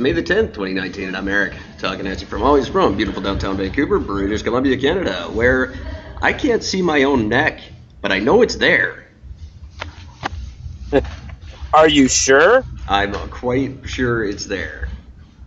[0.00, 3.20] It's May the 10th, 2019, and I'm Eric, talking at you from always from beautiful
[3.20, 5.74] downtown Vancouver, British Columbia, Canada, where
[6.22, 7.60] I can't see my own neck,
[8.00, 9.04] but I know it's there.
[11.74, 12.64] Are you sure?
[12.88, 14.88] I'm quite sure it's there.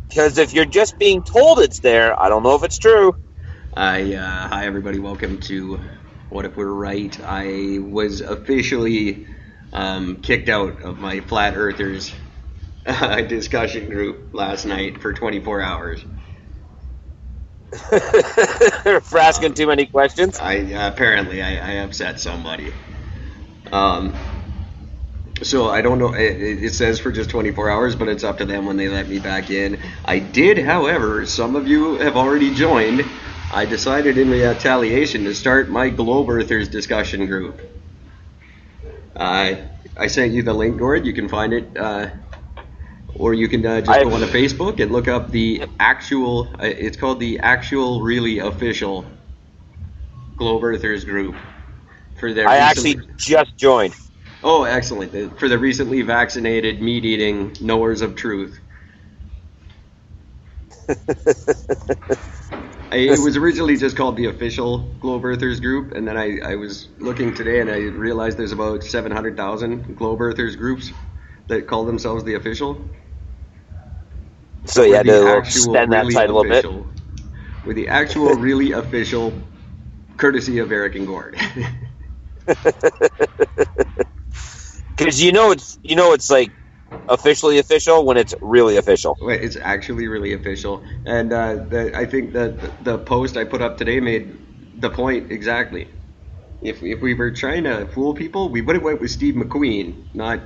[0.07, 3.15] Because if you're just being told it's there, I don't know if it's true.
[3.73, 5.79] I, uh, hi everybody, welcome to
[6.29, 7.19] What If We're Right.
[7.23, 9.25] I was officially
[9.71, 12.13] um, kicked out of my Flat Earthers
[12.85, 16.05] uh, discussion group last night for 24 hours.
[19.03, 20.39] For asking too many questions.
[20.39, 22.71] I apparently I, I upset somebody.
[23.71, 24.13] Um,
[25.41, 26.13] so I don't know.
[26.13, 29.09] It, it says for just 24 hours, but it's up to them when they let
[29.09, 29.79] me back in.
[30.05, 33.03] I did, however, some of you have already joined.
[33.51, 37.61] I decided in retaliation to start my Globe Earthers discussion group.
[39.15, 41.05] I I sent you the link, Gord.
[41.05, 42.09] You can find it, uh,
[43.15, 46.49] or you can uh, just I- go onto Facebook and look up the actual.
[46.59, 49.05] Uh, it's called the actual, really official
[50.37, 51.35] Globe Earthers group
[52.19, 52.47] for their.
[52.47, 53.95] I recently- actually just joined.
[54.43, 55.39] Oh, excellent!
[55.39, 58.59] For the recently vaccinated, meat-eating knowers of truth.
[62.91, 66.55] I, it was originally just called the official Globe Earthers group, and then I, I
[66.55, 70.91] was looking today and I realized there's about 700,000 Globe Earthers groups
[71.47, 72.89] that call themselves the official.
[74.65, 76.65] So you We're had the to actual, extend that really title a bit.
[76.65, 76.87] official-
[77.63, 79.33] We're the actual, really official,
[80.17, 81.35] courtesy of Eric and Gord.
[84.97, 86.53] Because you know it's you know it's like
[87.07, 89.17] officially official when it's really official.
[89.21, 93.61] It's actually really official, and uh, the, I think that the, the post I put
[93.61, 94.37] up today made
[94.77, 95.87] the point exactly.
[96.61, 99.95] If, if we were trying to fool people, we would have went with Steve McQueen,
[100.13, 100.39] not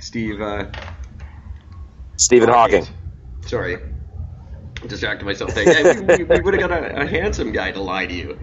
[0.00, 0.40] Steve.
[0.40, 0.66] Uh,
[2.16, 2.86] Stephen Hawking.
[3.46, 3.78] Sorry,
[4.86, 5.54] distracted myself.
[5.54, 5.64] There.
[5.64, 8.38] Yeah, we, we, would have got a, a handsome guy to lie to you.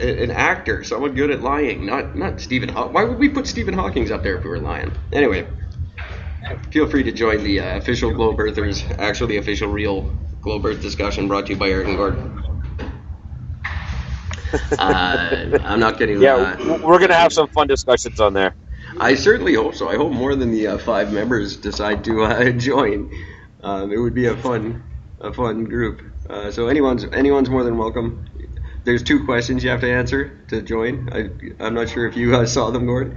[0.00, 3.46] A- An actor, someone good at lying, not not Stephen Haw- Why would we put
[3.46, 4.92] Stephen Hawking's up there if we were lying?
[5.12, 5.48] Anyway,
[6.70, 10.82] feel free to join the uh, official Globe Earthers, actually the official real Globe Earth
[10.82, 12.32] discussion brought to you by Eric and Gordon.
[14.78, 16.20] Uh, I'm not getting.
[16.20, 18.56] Yeah, uh, we're gonna have some fun discussions on there.
[18.98, 19.88] I certainly hope so.
[19.88, 23.10] I hope more than the uh, five members decide to uh, join.
[23.62, 24.82] Um, it would be a fun,
[25.20, 26.02] a fun group.
[26.28, 28.24] Uh, so anyone's anyone's more than welcome.
[28.84, 31.08] There's two questions you have to answer to join.
[31.12, 33.16] I, I'm not sure if you uh, saw them, Gord.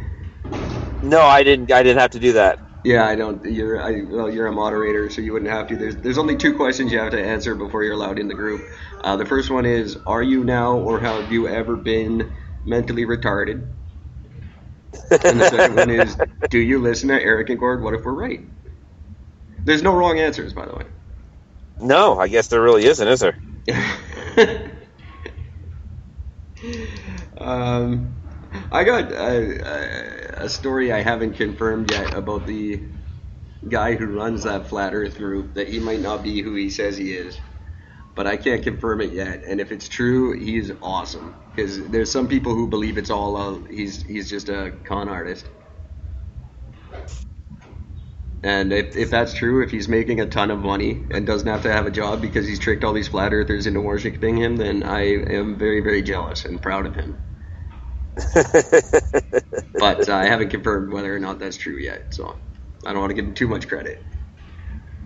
[1.02, 1.72] No, I didn't.
[1.72, 2.60] I didn't have to do that.
[2.84, 3.44] Yeah, I don't.
[3.46, 5.78] You're I, well, you're a moderator, so you wouldn't have to.
[5.78, 8.62] There's there's only two questions you have to answer before you're allowed in the group.
[9.02, 12.34] Uh, the first one is, are you now or have you ever been
[12.66, 13.66] mentally retarded?
[15.26, 16.18] And the second one is,
[16.50, 17.82] do you listen to Eric and Gord?
[17.84, 18.42] What if we're right?
[19.66, 20.86] There's no wrong answers, by the way.
[21.80, 23.38] No, I guess there really isn't, is there?
[27.38, 28.16] um,
[28.72, 32.84] I got a, a, a story I haven't confirmed yet about the
[33.68, 35.56] guy who runs that flat Earth group.
[35.56, 37.40] That he might not be who he says he is,
[38.20, 39.46] but I can't confirm it yet.
[39.48, 43.62] And if it's true, he's awesome because there's some people who believe it's all uh,
[43.70, 45.50] he's he's just a con artist.
[48.44, 51.64] And if, if that's true, if he's making a ton of money and doesn't have
[51.64, 54.84] to have a job because he's tricked all these flat earthers into worshiping him, then
[54.84, 57.22] I am very, very jealous and proud of him.
[59.78, 62.38] But uh, I haven't confirmed whether or not that's true yet, so
[62.86, 64.06] I don't want to give him too much credit.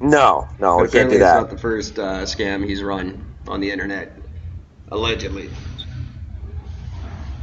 [0.02, 1.42] No, no, we can't do it's that.
[1.42, 4.18] not the first uh, scam he's run on the internet,
[4.90, 5.50] allegedly.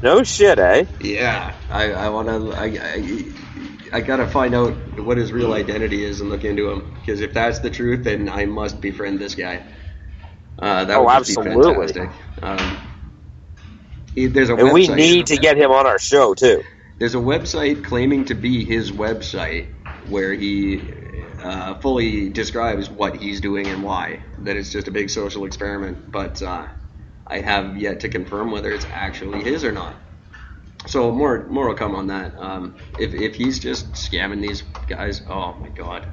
[0.03, 0.85] No shit, eh?
[1.01, 2.53] Yeah, I, I want to.
[2.59, 2.65] I,
[3.93, 6.91] I, I gotta find out what his real identity is and look into him.
[6.95, 9.63] Because if that's the truth, then I must befriend this guy.
[10.59, 11.87] Uh, that Oh, would absolutely.
[11.87, 12.11] be fantastic.
[12.43, 12.79] Um,
[14.15, 16.63] he- there's a And we need to get him on our show too.
[16.99, 19.69] There's a website claiming to be his website
[20.09, 20.83] where he
[21.43, 24.23] uh, fully describes what he's doing and why.
[24.39, 26.69] That it's just a big social experiment, but uh,
[27.27, 29.97] I have yet to confirm whether it's actually his or not.
[30.87, 32.39] So more more will come on that.
[32.39, 36.09] Um, if if he's just scamming these guys, oh my god,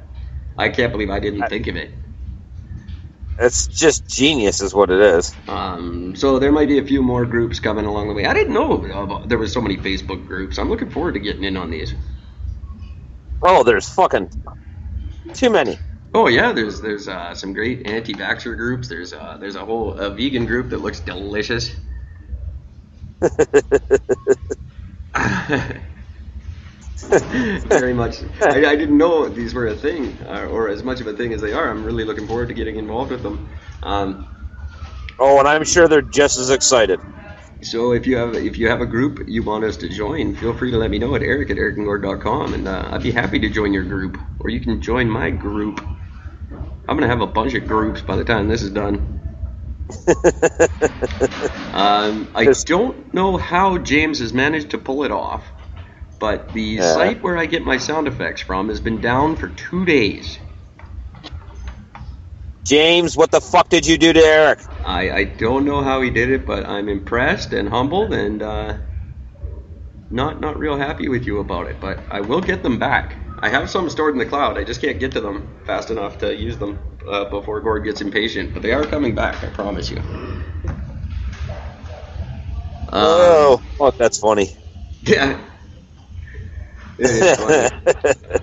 [0.57, 1.97] I can't believe I didn't think of it.
[3.39, 5.37] It's just genius, is what it is.
[5.47, 8.25] Um, so there might be a few more groups coming along the way.
[8.25, 10.57] I didn't know about, there was so many Facebook groups.
[10.57, 11.93] I'm looking forward to getting in on these.
[13.41, 14.31] Oh, there's fucking
[15.33, 15.79] too many.
[16.13, 18.87] Oh yeah, there's there's uh, some great anti-vaxxer groups.
[18.87, 21.75] There's uh, there's a whole a vegan group that looks delicious.
[27.67, 28.17] Very much.
[28.41, 31.33] I, I, didn't know these were a thing, uh, or as much of a thing
[31.33, 31.69] as they are.
[31.69, 33.47] I'm really looking forward to getting involved with them.
[33.83, 34.27] Um,
[35.19, 36.99] oh, and I'm sure they're just as excited.
[37.63, 40.55] So if you have if you have a group you want us to join, feel
[40.55, 43.49] free to let me know at eric at ericandgord.com, and uh, I'd be happy to
[43.49, 45.81] join your group, or you can join my group.
[46.51, 49.21] I'm gonna have a bunch of groups by the time this is done.
[51.73, 55.43] um, I don't know how James has managed to pull it off,
[56.19, 56.93] but the yeah.
[56.93, 60.37] site where I get my sound effects from has been down for two days.
[62.67, 64.59] James, what the fuck did you do to Eric?
[64.83, 68.77] I, I don't know how he did it, but I'm impressed and humbled and uh,
[70.09, 71.79] not not real happy with you about it.
[71.79, 73.17] But I will get them back.
[73.39, 74.57] I have some stored in the cloud.
[74.57, 76.79] I just can't get to them fast enough to use them
[77.09, 78.53] uh, before Gord gets impatient.
[78.53, 79.43] But they are coming back.
[79.43, 80.01] I promise you.
[82.93, 84.55] oh, fuck, that's funny.
[85.01, 85.39] Yeah.
[86.99, 87.69] It is funny.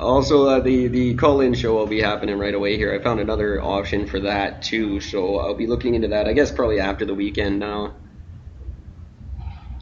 [0.00, 2.94] Also, uh, the the call-in show will be happening right away here.
[2.94, 6.26] I found another option for that too, so I'll be looking into that.
[6.26, 7.94] I guess probably after the weekend now,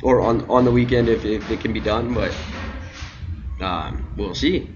[0.02, 2.14] or on on the weekend if, if it can be done.
[2.14, 2.34] But
[3.60, 4.68] um, we'll see.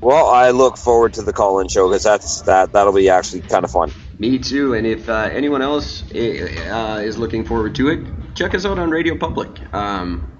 [0.00, 3.64] Well, I look forward to the call-in show because that's that that'll be actually kind
[3.64, 3.92] of fun.
[4.18, 4.74] Me too.
[4.74, 8.90] And if uh, anyone else uh, is looking forward to it, check us out on
[8.90, 9.50] Radio Public.
[9.74, 10.33] Um,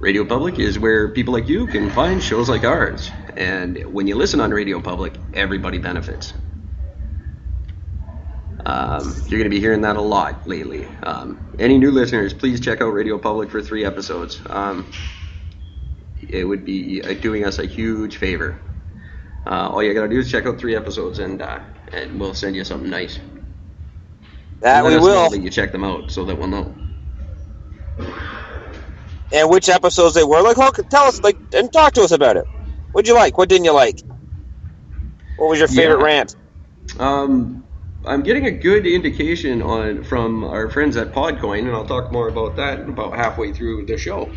[0.00, 3.10] Radio Public is where people like you can find shows like ours.
[3.36, 6.32] And when you listen on Radio Public, everybody benefits.
[8.64, 10.86] Um, you're going to be hearing that a lot lately.
[11.02, 14.40] Um, any new listeners, please check out Radio Public for three episodes.
[14.46, 14.90] Um,
[16.26, 18.58] it would be uh, doing us a huge favor.
[19.46, 21.60] Uh, all you got to do is check out three episodes, and uh,
[21.92, 23.18] and we'll send you something nice.
[24.60, 25.28] That we will.
[25.28, 26.74] That you check them out, so that we'll know
[29.32, 30.42] and which episodes they were.
[30.42, 30.56] Like,
[30.88, 32.44] tell us, like, and talk to us about it.
[32.92, 33.38] What'd you like?
[33.38, 34.00] What didn't you like?
[35.36, 36.04] What was your favorite yeah.
[36.04, 36.36] rant?
[36.98, 37.64] Um,
[38.04, 42.28] I'm getting a good indication on from our friends at Podcorn, and I'll talk more
[42.28, 44.30] about that about halfway through the show.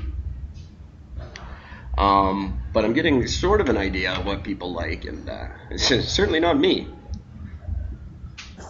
[1.97, 5.87] Um, but I'm getting sort of an idea of what people like, and uh, it's
[6.09, 6.87] certainly not me.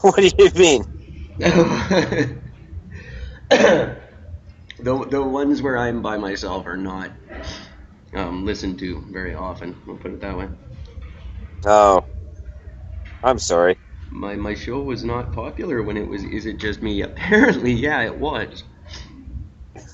[0.01, 0.83] What do you mean?
[4.83, 7.12] the the ones where I'm by myself are not
[8.13, 9.75] um, listened to very often.
[9.88, 10.50] We'll put it that way.
[11.65, 12.06] Oh,
[13.24, 13.80] I'm sorry.
[14.12, 16.24] My my show was not popular when it was.
[16.24, 17.01] Is it just me?
[17.03, 18.63] Apparently, yeah, it was.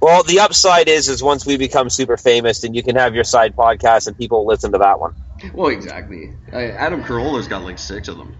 [0.00, 3.24] well, the upside is, is once we become super famous, then you can have your
[3.24, 5.12] side podcast and people listen to that one.
[5.52, 6.34] Well, exactly.
[6.52, 8.36] I, Adam Carolla's got like six of them.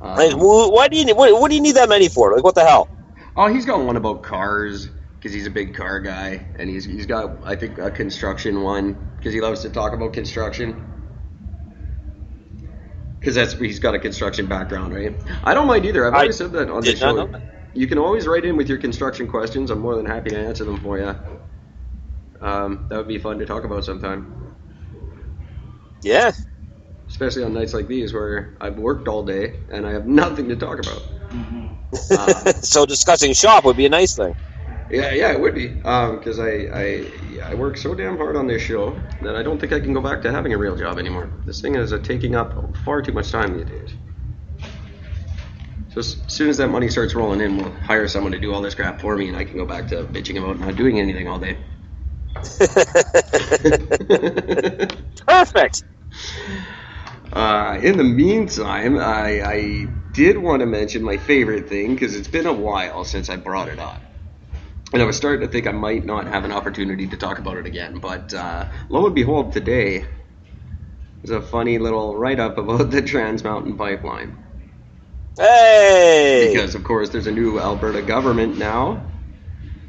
[0.00, 2.34] Um, like, why do you need, what, what, do you need that many for?
[2.34, 2.88] Like, what the hell?
[3.36, 4.88] Oh, he's got one about cars
[5.18, 8.96] because he's a big car guy, and he's he's got I think a construction one
[9.16, 10.86] because he loves to talk about construction.
[13.18, 15.14] Because that's he's got a construction background, right?
[15.44, 16.06] I don't mind either.
[16.06, 17.30] I've always said that on the show.
[17.74, 19.70] You can always write in with your construction questions.
[19.70, 21.14] I'm more than happy to answer them for you.
[22.40, 24.34] Um, that would be fun to talk about sometime.
[26.02, 26.32] Yeah,
[27.10, 30.56] especially on nights like these where I've worked all day and I have nothing to
[30.56, 31.02] talk about.
[31.30, 31.66] Mm-hmm.
[32.12, 34.34] Uh, so discussing shop would be a nice thing.
[34.90, 38.46] Yeah, yeah, it would be because um, I I, I work so damn hard on
[38.46, 40.98] this show that I don't think I can go back to having a real job
[40.98, 41.30] anymore.
[41.46, 43.94] This thing is uh, taking up far too much time these days.
[45.90, 48.62] So as soon as that money starts rolling in, we'll hire someone to do all
[48.62, 51.28] this crap for me, and I can go back to bitching about not doing anything
[51.28, 51.56] all day.
[55.26, 55.82] Perfect.
[57.32, 62.28] Uh, in the meantime, I, I did want to mention my favorite thing because it's
[62.28, 64.00] been a while since I brought it up.
[64.92, 67.56] And I was starting to think I might not have an opportunity to talk about
[67.56, 67.98] it again.
[67.98, 70.04] But uh, lo and behold, today
[71.22, 74.36] was a funny little write up about the Trans Mountain Pipeline.
[75.38, 76.50] Hey!
[76.52, 79.06] Because, of course, there's a new Alberta government now.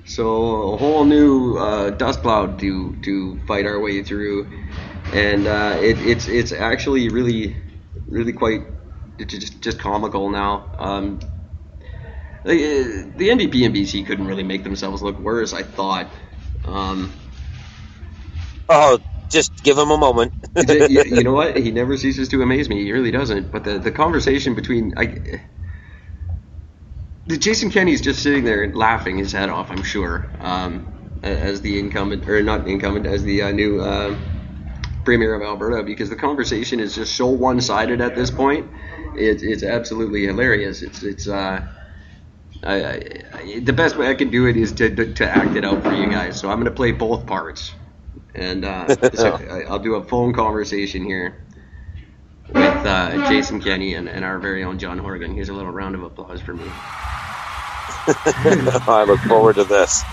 [0.06, 4.48] So a whole new uh, dust cloud to, to fight our way through
[5.14, 7.58] and uh, it, it's it's actually really
[8.08, 8.62] really quite
[9.18, 10.70] just just comical now.
[10.78, 11.20] Um,
[12.44, 15.54] the, the NDP and BC couldn't really make themselves look worse.
[15.54, 16.10] I thought.
[16.66, 17.12] Um,
[18.70, 19.00] oh,
[19.30, 20.34] just give him a moment.
[20.68, 21.58] you, you, know what?
[21.62, 22.84] He never ceases to amaze me.
[22.84, 23.52] He really doesn't.
[23.52, 25.20] But the the conversation between I.
[27.28, 29.70] The Jason Kenney's just sitting there laughing his head off.
[29.70, 30.92] I'm sure, um,
[31.22, 34.18] as the incumbent or not incumbent, as the uh, new uh,
[35.04, 38.70] premier of Alberta because the conversation is just so one-sided at this point.
[39.16, 40.82] It, it's absolutely hilarious.
[40.82, 41.68] It's it's uh,
[42.64, 42.76] I,
[43.34, 45.84] I, the best way I can do it is to, to, to act it out
[45.84, 46.40] for you guys.
[46.40, 47.74] So I'm going to play both parts,
[48.36, 51.44] and uh, so I- I'll do a phone conversation here
[52.54, 55.34] with uh, Jason Kenney and, and our very own John Horgan.
[55.34, 56.66] Here's a little round of applause for me.
[58.08, 60.04] I look forward to this.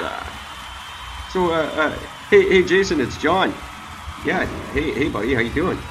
[0.00, 0.24] Uh,
[1.32, 1.98] so, uh, uh,
[2.30, 3.54] hey, hey, Jason, it's John.
[4.22, 5.82] Yeah, hey, hey, buddy, how you doing?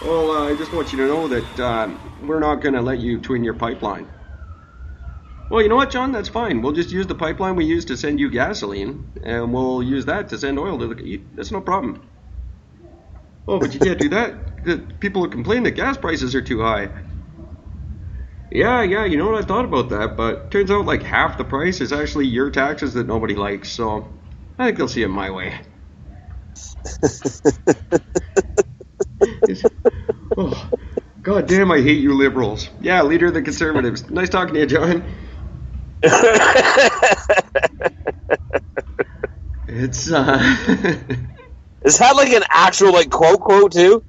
[0.00, 2.98] Well, uh, I just want you to know that um, we're not going to let
[2.98, 4.08] you twin your pipeline.
[5.50, 6.12] Well, you know what, John?
[6.12, 6.62] That's fine.
[6.62, 10.28] We'll just use the pipeline we use to send you gasoline, and we'll use that
[10.30, 11.22] to send oil to the.
[11.34, 12.02] That's no problem.
[13.46, 14.98] Oh, but you can't do that.
[15.00, 16.90] People will complain that gas prices are too high.
[18.50, 19.42] Yeah, yeah, you know what?
[19.42, 22.94] I thought about that, but turns out like half the price is actually your taxes
[22.94, 24.08] that nobody likes, so
[24.58, 25.60] I think they'll see it my way.
[30.36, 30.70] oh,
[31.22, 32.68] God damn, I hate you liberals.
[32.80, 34.08] Yeah, leader of the conservatives.
[34.10, 35.04] Nice talking to you, John.
[39.68, 40.40] It's, uh.
[41.84, 44.04] Is that like an actual like quote quote too?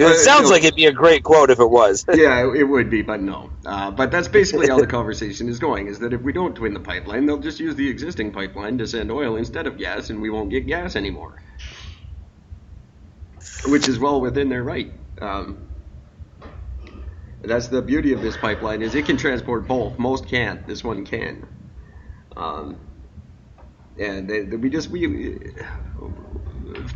[0.00, 2.04] It sounds like it'd be a great quote if it was.
[2.14, 3.50] yeah, it would be, but no.
[3.66, 6.74] Uh, but that's basically how the conversation is going: is that if we don't twin
[6.74, 10.20] the pipeline, they'll just use the existing pipeline to send oil instead of gas, and
[10.22, 11.42] we won't get gas anymore.
[13.66, 14.92] Which is well within their right.
[15.20, 15.68] Um,
[17.42, 19.98] that's the beauty of this pipeline is it can transport both.
[19.98, 20.66] Most can't.
[20.66, 21.46] This one can.
[22.36, 22.78] Um,
[23.98, 25.38] and they, they- we just we.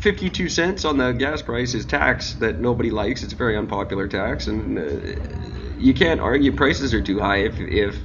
[0.01, 3.23] 52 cents on the gas price is tax that nobody likes.
[3.23, 7.59] It's a very unpopular tax, and uh, you can't argue prices are too high if,
[7.59, 7.97] if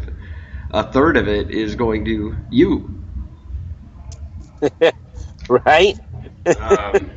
[0.72, 3.04] a third of it is going to you.
[5.50, 5.98] right?
[6.60, 7.12] Um,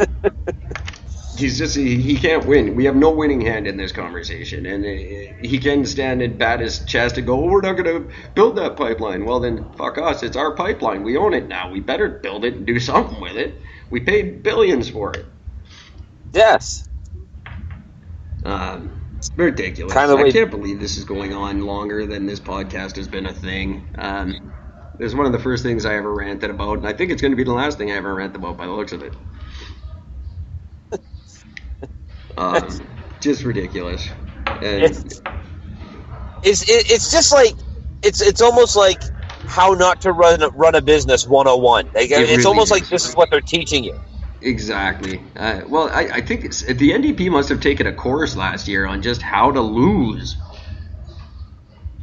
[1.37, 2.75] he's just he, he can't win.
[2.75, 6.61] We have no winning hand in this conversation, and uh, he can stand and bat
[6.61, 9.99] his chest and go, oh, "We're not going to build that pipeline." Well, then fuck
[9.99, 10.23] us.
[10.23, 11.03] It's our pipeline.
[11.03, 11.71] We own it now.
[11.71, 13.61] We better build it and do something with it.
[13.93, 15.27] We paid billions for it.
[16.33, 16.89] yes.
[18.45, 19.93] Um, it's ridiculous.
[19.93, 23.27] Kinda I like- can't believe this is going on longer than this podcast has been
[23.27, 23.87] a thing.
[23.97, 24.35] Um,
[24.99, 27.21] it was one of the first things I ever ranted about, and I think it's
[27.21, 29.15] going to be the last thing I ever rant about by the looks of it.
[32.39, 32.81] Um,
[33.21, 34.09] just ridiculous.
[34.63, 35.21] And It's
[36.43, 37.55] it's it's just like
[38.03, 39.03] it's it's almost like
[39.47, 41.91] how not to run a- run a business 101.
[41.95, 43.99] Like, It it's really almost like this is what they're teaching you.
[44.41, 45.23] exactly.
[45.37, 48.87] Uh, well, I, I think it's, the NDP must have taken a course last year
[48.87, 50.37] on just how to lose.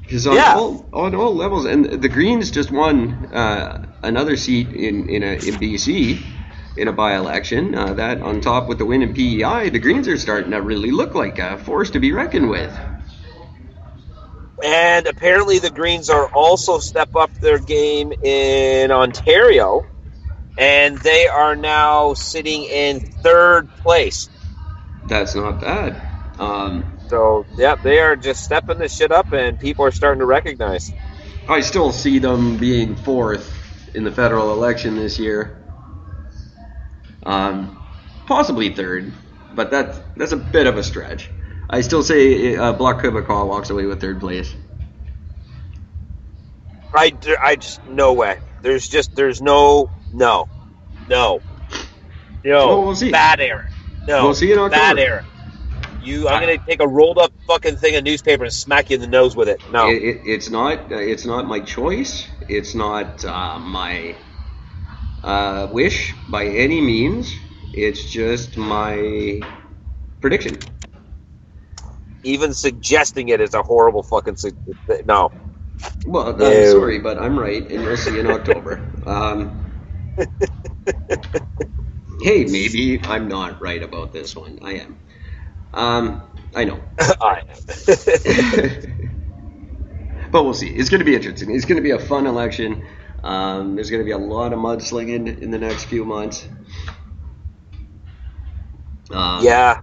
[0.03, 0.55] Because on, Yeah.
[0.55, 5.33] all, on all levels, and the Greens just won uh, another seat in in, a,
[5.33, 6.19] in BC
[6.77, 7.75] in a by-election.
[7.75, 10.91] Uh, that on top with the win in PEI, the Greens are starting to really
[10.91, 12.77] look like a force to be reckoned with.
[14.63, 19.85] And apparently the Greens are also step up their game in Ontario,
[20.57, 24.29] and they are now sitting in third place.
[25.07, 26.01] That's not bad.
[26.37, 30.25] Um, So, yep, they are just stepping this shit up, and people are starting to
[30.25, 30.93] recognize.
[31.47, 35.57] I still see them being fourth in the federal election this year.
[37.23, 37.79] Um,
[38.27, 39.11] possibly third,
[39.55, 41.29] but that's that's a bit of a stretch.
[41.69, 44.55] I still say uh, Bloc Québécois walks away with third place.
[46.93, 48.37] I, I just no way.
[48.61, 50.47] There's just there's no no
[51.07, 51.41] no
[52.43, 53.11] no Well, we'll see.
[53.11, 53.65] bad error.
[54.07, 54.99] No, We'll see in bad October.
[54.99, 55.25] Eric.
[55.97, 59.01] You, I'm gonna take a rolled up fucking thing of newspaper and smack you in
[59.01, 59.61] the nose with it.
[59.67, 62.27] No, It, it, it's not uh, it's not my choice.
[62.49, 64.17] It's not uh, my
[65.23, 67.33] uh, wish by any means.
[67.73, 69.41] It's just my
[70.21, 70.57] prediction.
[72.23, 74.35] Even suggesting it is a horrible fucking.
[74.37, 74.51] Su-
[75.05, 75.31] no,
[76.05, 76.65] Well, I'm No.
[76.65, 78.89] sorry, but I'm right, and you'll see in October.
[79.05, 79.65] Um,
[82.21, 84.59] hey, maybe I'm not right about this one.
[84.63, 84.99] I am.
[85.73, 86.23] Um,
[86.55, 86.81] I know.
[87.21, 87.57] I am.
[90.31, 90.69] but we'll see.
[90.69, 91.55] It's going to be interesting.
[91.55, 92.83] It's going to be a fun election.
[93.23, 96.47] Um, there's going to be a lot of mudslinging in the next few months.
[99.11, 99.79] Um, yeah.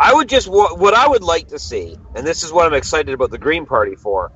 [0.00, 3.14] I would just what I would like to see, and this is what I'm excited
[3.14, 4.32] about the Green Party for.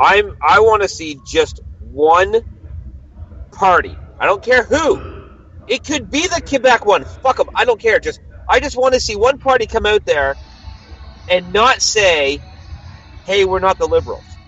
[0.00, 2.42] I'm I want to see just one
[3.54, 4.00] party.
[4.18, 5.04] I don't care who.
[5.66, 7.04] It could be the Quebec one.
[7.04, 7.48] Fuck them.
[7.56, 8.00] I don't care.
[8.00, 10.38] Just I just want to see one party come out there
[11.28, 12.44] and not say,
[13.24, 14.38] "Hey, we're not the Liberals."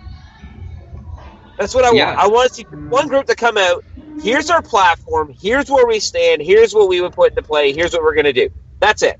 [1.58, 2.06] That's what I Yeah.
[2.06, 2.18] want.
[2.18, 3.84] I want to see one group to come out
[4.18, 7.92] here's our platform, here's where we stand, here's what we would put into play, here's
[7.92, 8.48] what we're going to do.
[8.80, 9.16] That's it.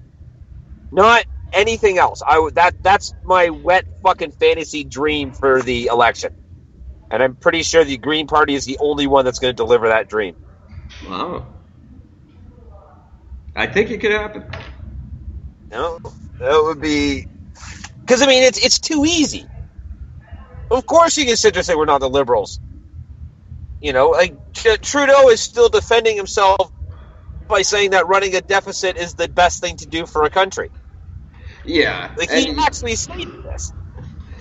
[0.93, 2.23] Not anything else.
[2.27, 6.33] I would that that's my wet fucking fantasy dream for the election.
[7.11, 9.89] And I'm pretty sure the Green Party is the only one that's going to deliver
[9.89, 10.37] that dream.
[11.03, 11.49] Wow.
[13.57, 14.45] I think it could happen.
[15.71, 15.99] No,
[16.41, 17.27] that would be
[18.07, 19.51] because I mean it's it's too easy.
[20.71, 22.61] Of course, you can sit there and say we're not the liberals.
[23.81, 26.73] You know, like Trudeau is still defending himself
[27.49, 30.71] by saying that running a deficit is the best thing to do for a country.
[31.65, 33.73] Yeah, like he actually stated this.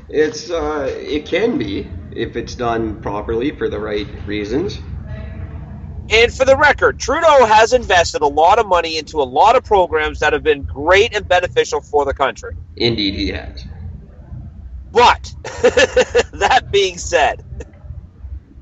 [0.09, 4.79] It's uh, it can be if it's done properly for the right reasons.
[6.11, 9.63] And for the record, Trudeau has invested a lot of money into a lot of
[9.63, 12.51] programs that have been great and beneficial for the country.
[12.75, 13.63] Indeed, he has.
[14.91, 17.35] But that being said,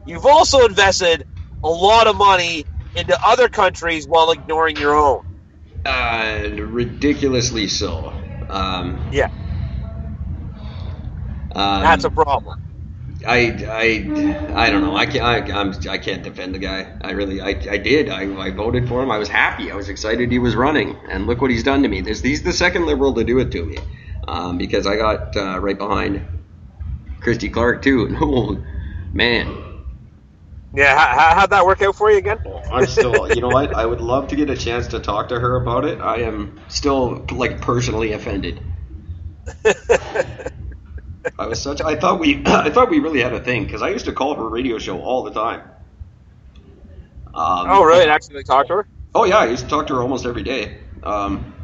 [0.06, 1.26] you've also invested
[1.64, 5.22] a lot of money into other countries while ignoring your own.
[5.86, 8.17] Uh, ridiculously so.
[8.50, 9.28] Um, yeah.
[11.56, 12.58] Um, That's a problem.
[13.28, 14.96] I, I, I don't know.
[14.96, 15.24] I can't.
[15.24, 15.74] I, I'm.
[15.90, 16.92] I can't defend the guy.
[17.02, 17.42] I really.
[17.42, 18.10] I, I did.
[18.10, 19.12] I, I voted for him.
[19.12, 19.72] I was happy.
[19.72, 20.96] I was excited he was running.
[21.10, 22.02] And look what he's done to me.
[22.02, 23.78] This, he's the second liberal to do it to me,
[24.28, 26.28] um, because I got uh, right behind
[27.22, 28.06] Christy Clark too.
[28.06, 28.64] And oh,
[29.14, 29.67] man.
[30.78, 30.96] Yeah.
[30.96, 32.40] How, how'd that work out for you again?
[32.72, 33.34] I'm still.
[33.34, 33.74] You know what?
[33.74, 36.00] I would love to get a chance to talk to her about it.
[36.00, 38.62] I am still like personally offended.
[41.40, 41.82] I was such.
[41.82, 42.44] I thought we.
[42.46, 45.02] I thought we really had a thing because I used to call her radio show
[45.02, 45.62] all the time.
[47.34, 48.04] Um, oh, really?
[48.04, 48.88] And actually talk to her?
[49.16, 50.78] Oh yeah, I used to talk to her almost every day.
[51.02, 51.56] Um,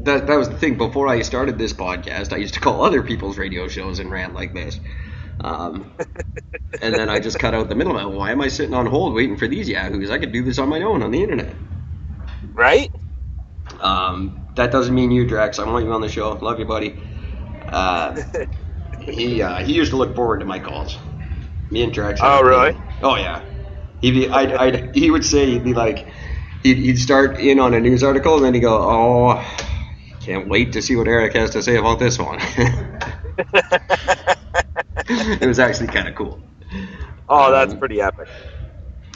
[0.00, 0.76] that that was the thing.
[0.76, 4.34] Before I started this podcast, I used to call other people's radio shows and rant
[4.34, 4.78] like this.
[5.42, 5.92] Um,
[6.82, 8.14] and then I just cut out the middleman.
[8.14, 10.10] Why am I sitting on hold waiting for these yahoos?
[10.10, 11.54] I could do this on my own on the internet.
[12.52, 12.92] Right.
[13.80, 15.58] Um, that doesn't mean you, Drex.
[15.58, 16.32] I want you on the show.
[16.32, 16.96] Love you, buddy.
[17.68, 18.20] Uh,
[19.00, 20.98] he uh, he used to look forward to my calls.
[21.70, 22.18] Me and Drex.
[22.20, 22.76] Oh really?
[23.02, 23.42] Oh yeah.
[24.00, 26.08] He'd be, I'd, I'd, he would say he'd be like,
[26.62, 29.44] he'd, he'd start in on a news article and then he'd go, oh,
[30.20, 32.40] can't wait to see what Eric has to say about this one.
[35.10, 36.40] it was actually kind of cool.
[37.28, 38.28] Oh, that's um, pretty epic.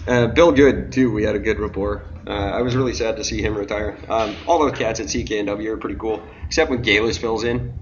[0.07, 1.13] Uh, Bill Good too.
[1.13, 2.05] We had a good rapport.
[2.27, 3.99] Uh, I was really sad to see him retire.
[4.09, 7.79] Um, all those cats at CKNW are pretty cool, except when Gailus fills in.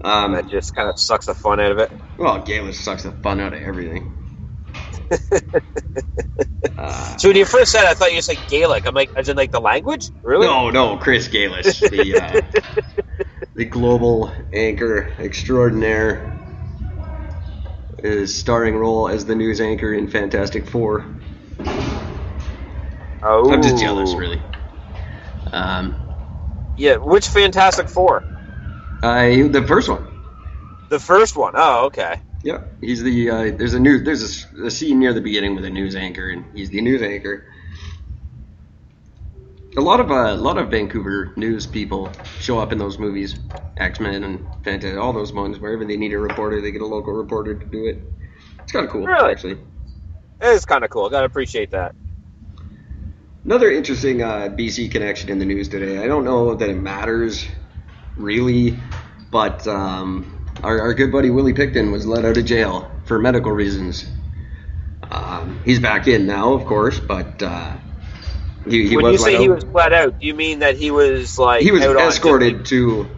[0.00, 1.90] Um, that just kind of sucks the fun out of it.
[2.18, 4.23] Well, Gaelic sucks the fun out of everything.
[6.76, 8.86] Uh, so when you first said, it, I thought you said Gaelic.
[8.86, 10.46] I'm like, as in like the language, really?
[10.46, 12.40] No, no, Chris Gailus, the uh,
[13.54, 16.34] the global anchor extraordinaire,
[17.98, 21.06] is starring role as the news anchor in Fantastic Four.
[23.22, 24.42] Oh, I'm just jealous, really.
[25.52, 25.96] Um,
[26.76, 28.26] yeah, which Fantastic Four?
[29.02, 30.06] Uh, the first one.
[30.88, 31.52] The first one.
[31.56, 32.20] Oh, okay.
[32.44, 33.30] Yeah, he's the.
[33.30, 34.04] Uh, there's a news.
[34.04, 37.00] There's a, a, scene near the beginning with a news anchor, and he's the news
[37.00, 37.46] anchor.
[39.78, 43.38] A lot of uh, a lot of Vancouver news people show up in those movies,
[43.78, 45.58] X Men and Fantastic, all those ones.
[45.58, 47.98] Wherever they need a reporter, they get a local reporter to do it.
[48.62, 49.32] It's kind of cool, really?
[49.32, 49.58] actually.
[50.42, 51.06] It is kind of cool.
[51.06, 51.94] I gotta appreciate that.
[53.42, 56.04] Another interesting uh, BC connection in the news today.
[56.04, 57.46] I don't know that it matters
[58.16, 58.78] really.
[59.30, 63.52] But um, our, our, good buddy Willie Pickton was let out of jail for medical
[63.52, 64.06] reasons.
[65.10, 67.76] Um, he's back in now, of course, but uh,
[68.66, 71.38] he, he when you say he was let out, do you mean that he was
[71.38, 73.08] like he was escorted to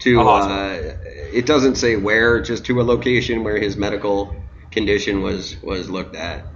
[0.00, 0.20] to?
[0.20, 0.96] Uh,
[1.32, 4.34] it doesn't say where, just to a location where his medical
[4.70, 6.46] condition was was looked at.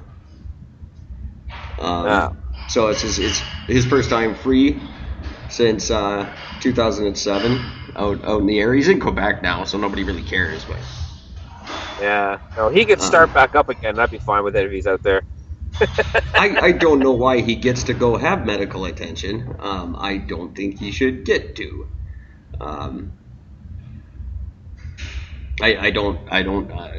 [1.78, 2.37] Um, oh.
[2.68, 4.80] So it's his, it's his first time free
[5.50, 8.74] since uh, 2007 out out in the air.
[8.74, 10.64] He's in Quebec now, so nobody really cares.
[10.64, 10.78] But
[12.00, 13.98] yeah, no, he could start um, back up again.
[13.98, 15.22] I'd be fine with it if he's out there.
[16.35, 19.57] I, I don't know why he gets to go have medical attention.
[19.59, 21.87] Um, I don't think he should get to.
[22.61, 23.12] Um,
[25.61, 26.92] I, I don't I don't uh,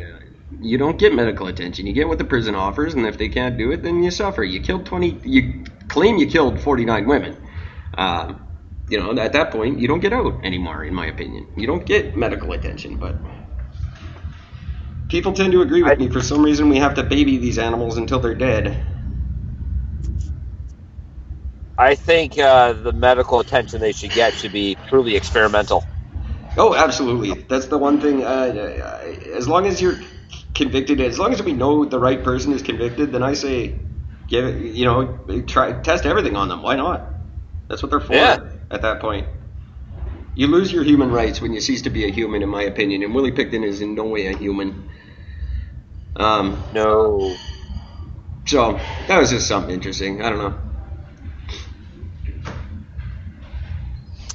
[0.62, 1.88] you don't get medical attention.
[1.88, 4.43] You get what the prison offers, and if they can't do it, then you suffer.
[4.43, 5.19] You killed twenty.
[5.23, 7.38] You claim you killed forty nine women.
[7.97, 8.42] Um,
[8.89, 11.47] you know, at that point, you don't get out anymore, in my opinion.
[11.57, 13.21] You don't get medical attention, but
[15.09, 16.09] people tend to agree with I, me.
[16.09, 18.83] For some reason, we have to baby these animals until they're dead.
[21.77, 25.85] I think uh, the medical attention they should get should be truly experimental.
[26.57, 27.45] Oh, absolutely.
[27.49, 28.23] That's the one thing.
[28.23, 29.01] Uh,
[29.35, 29.99] as long as you're
[30.55, 31.01] convicted.
[31.01, 33.81] As long as we know the right person is convicted, then I say,
[34.27, 34.61] give it.
[34.75, 36.61] You know, try test everything on them.
[36.63, 37.09] Why not?
[37.69, 38.15] That's what they're for.
[38.15, 38.52] Yeah.
[38.73, 39.27] At that point,
[40.36, 43.03] you lose your human rights when you cease to be a human, in my opinion.
[43.03, 44.89] And Willie Pickton is in no way a human.
[46.15, 47.36] Um, No.
[48.45, 50.23] so that was just something interesting.
[50.23, 50.57] I don't know.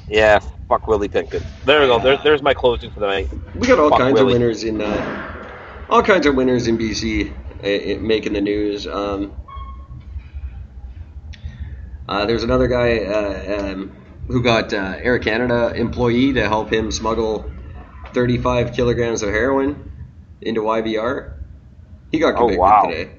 [0.07, 1.43] Yeah, fuck Willie Pickett.
[1.65, 1.99] There we go.
[1.99, 3.29] There, there's my closing for the night.
[3.55, 4.33] We got all Fuck kinds Willie.
[4.35, 5.45] of winners in uh,
[5.89, 8.87] all kinds of winners in BC uh, uh, making the news.
[8.87, 9.33] Um,
[12.07, 13.95] uh, there's another guy uh, um,
[14.29, 17.51] who got uh, Air Canada employee to help him smuggle
[18.13, 19.91] 35 kilograms of heroin
[20.41, 21.33] into YVR.
[22.11, 22.81] He got convicted Oh, wow.
[22.81, 23.11] today.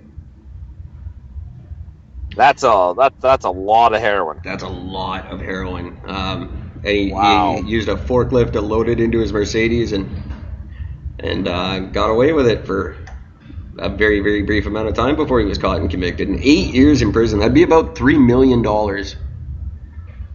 [2.37, 4.41] That's a that, that's a lot of heroin.
[4.45, 6.01] That's a lot of heroin.
[6.07, 7.63] Um, and he, Wow.
[7.63, 10.11] he used a forklift to load it into his Mercedes and
[11.19, 12.97] and uh, got away with it for
[13.79, 16.29] a very very brief amount of time before he was caught and convicted.
[16.29, 17.41] And eight years in prison.
[17.41, 19.17] That'd be about three million dollars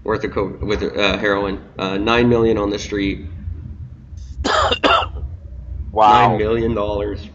[0.06, 1.62] worth of co- with uh, heroin.
[1.78, 3.28] Uh, Nine million on the street.
[5.92, 6.30] Wow.
[6.30, 7.30] Nine million dollars.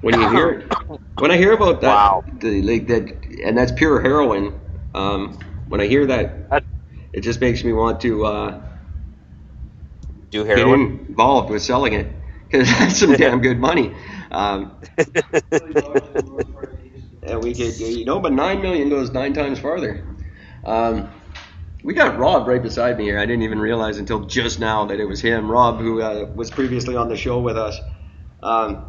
[0.00, 0.68] When you hear,
[1.18, 2.24] when I hear about that, Wow.
[2.40, 3.08] the, like that,
[3.44, 4.54] and that's pure heroin.
[4.94, 6.64] Um, when I hear that, That-
[7.12, 8.60] it just makes me want to uh,
[10.30, 11.06] Do get heroin.
[11.08, 12.10] involved with selling it
[12.50, 13.94] because that's some damn good money.
[14.30, 14.72] Um,
[17.22, 20.04] and we could, you know, but nine million goes nine times farther.
[20.64, 21.10] Um,
[21.82, 23.18] we got Rob right beside me here.
[23.18, 26.50] I didn't even realize until just now that it was him, Rob, who uh, was
[26.50, 27.78] previously on the show with us.
[28.42, 28.86] Um,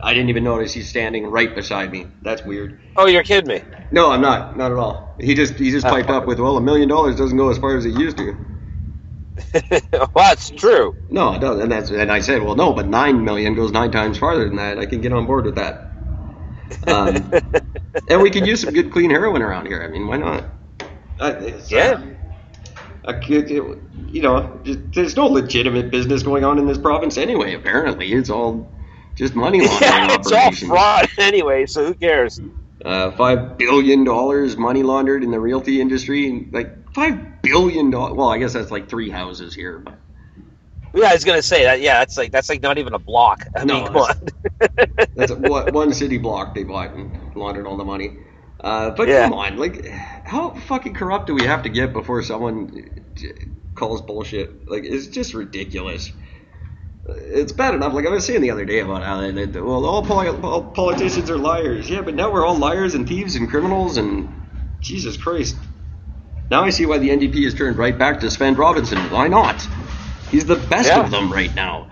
[0.00, 2.06] I didn't even notice he's standing right beside me.
[2.22, 2.78] That's weird.
[2.96, 3.62] oh, you're kidding me.
[3.90, 4.56] No, I'm not.
[4.56, 5.16] Not at all.
[5.18, 7.76] He just he just piped up with, well, a million dollars doesn't go as far
[7.76, 8.36] as it used to.
[9.92, 10.94] well, that's true.
[11.10, 11.62] No, it doesn't.
[11.62, 14.56] And that's and I said, well, no, but nine million goes nine times farther than
[14.56, 14.78] that.
[14.78, 15.87] I can get on board with that.
[16.86, 17.32] Um,
[18.08, 19.82] and we could use some good clean heroin around here.
[19.82, 20.44] I mean, why not?
[21.18, 21.94] Uh, Yeah.
[21.94, 22.00] uh,
[23.04, 24.60] a kid, you know,
[24.94, 27.54] there's no legitimate business going on in this province anyway.
[27.54, 28.70] Apparently, it's all
[29.16, 31.66] just money laundering yeah, it's all fraud anyway.
[31.66, 32.40] So who cares?
[32.84, 36.48] Uh, five billion dollars money laundered in the realty industry.
[36.52, 38.14] Like five billion dollars.
[38.14, 39.78] Well, I guess that's like three houses here.
[39.78, 39.98] But
[40.94, 41.80] Yeah, I was gonna say that.
[41.80, 43.46] Yeah, that's like that's like not even a block.
[43.56, 44.14] I No, mean, come on.
[45.16, 48.18] That's a, one city block they bought and laundered all the money.
[48.62, 49.20] Uh, but Yeah.
[49.20, 52.72] come on, like, how fucking corrupt do we have to get before someone
[53.74, 54.70] calls bullshit?
[54.70, 56.12] Like, it's just ridiculous.
[57.08, 57.94] It's bad enough.
[57.94, 60.64] Like I was saying the other day about how they, they- well, all, poli- all
[60.72, 61.90] politicians are liars.
[61.90, 64.28] Yeah, but now we're all liars and thieves and criminals and
[64.82, 65.56] Jesus Christ.
[66.50, 68.98] Now I see why the NDP has turned right back to Svend Robinson.
[69.10, 69.66] Why not?
[70.30, 71.00] He's the best Yeah.
[71.04, 71.88] of them right now.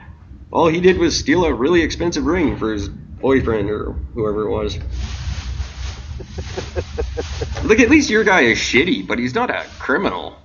[0.52, 4.50] All he did was steal a really expensive ring for his boyfriend or whoever it
[4.50, 4.78] was.
[7.64, 10.36] Look, at least your guy is shitty, but he's not a criminal.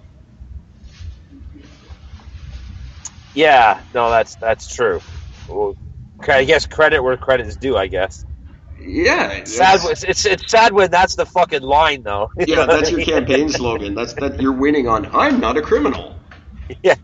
[3.34, 5.02] yeah, no, that's that's true.
[5.48, 5.76] Well,
[6.28, 7.78] I guess credit where credit is due.
[7.78, 8.26] I guess.
[8.80, 9.80] Yeah, it's- Sad.
[9.84, 12.30] It's, it's it's sad when that's the fucking line, though.
[12.48, 13.96] Yeah, that's your campaign slogan.
[13.96, 15.06] That's that you're winning on.
[15.14, 16.16] I'm not a criminal.
[16.84, 16.96] Yeah.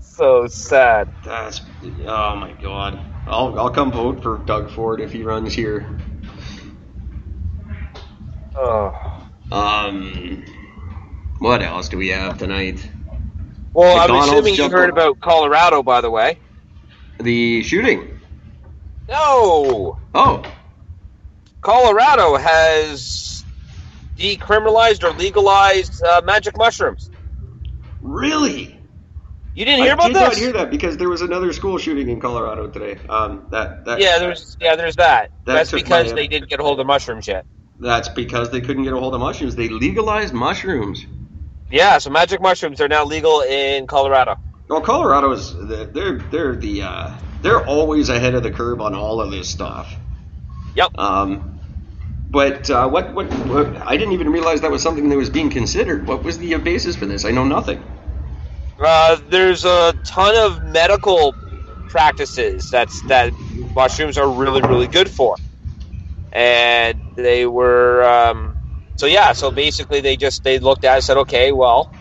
[0.00, 1.08] so sad.
[1.24, 1.60] That's
[2.06, 3.00] oh my god.
[3.26, 5.86] I'll I'll come vote for Doug Ford if he runs here.
[8.56, 8.92] Oh.
[9.52, 10.44] Um,
[11.38, 12.88] what else do we have tonight?
[13.74, 16.38] Well, I'm assuming you heard on- about Colorado, by the way.
[17.20, 18.08] The shooting.
[19.08, 20.42] No, Oh,
[21.60, 23.35] Colorado has
[24.16, 27.10] decriminalized or legalized uh, magic mushrooms.
[28.00, 28.78] really?
[29.54, 30.22] You didn't hear I about did this?
[30.22, 33.00] not hear that because there was another school shooting in Colorado today.
[33.08, 35.30] Um, that that Yeah, there's yeah, there's that.
[35.46, 37.46] That That's because they didn't get a hold of mushrooms yet.
[37.80, 39.56] That's because they couldn't get a hold of mushrooms.
[39.56, 41.06] They legalized mushrooms.
[41.70, 44.36] Yeah, so magic mushrooms are now legal in Colorado.
[44.68, 49.30] Well, Colorado's they're they're the uh, they're always ahead of the curve on all of
[49.30, 49.94] this stuff.
[50.74, 50.98] Yep.
[50.98, 51.55] Um,
[52.30, 55.50] but uh, what, what what I didn't even realize that was something that was being
[55.50, 56.06] considered.
[56.06, 57.24] What was the basis for this?
[57.24, 57.82] I know nothing.
[58.78, 61.36] Uh, there's a ton of medical
[61.88, 63.34] practices that's that
[63.74, 65.38] mushrooms are really really good for,
[66.32, 68.58] and they were um,
[68.96, 69.32] so yeah.
[69.32, 71.94] So basically, they just they looked at it and said, okay, well,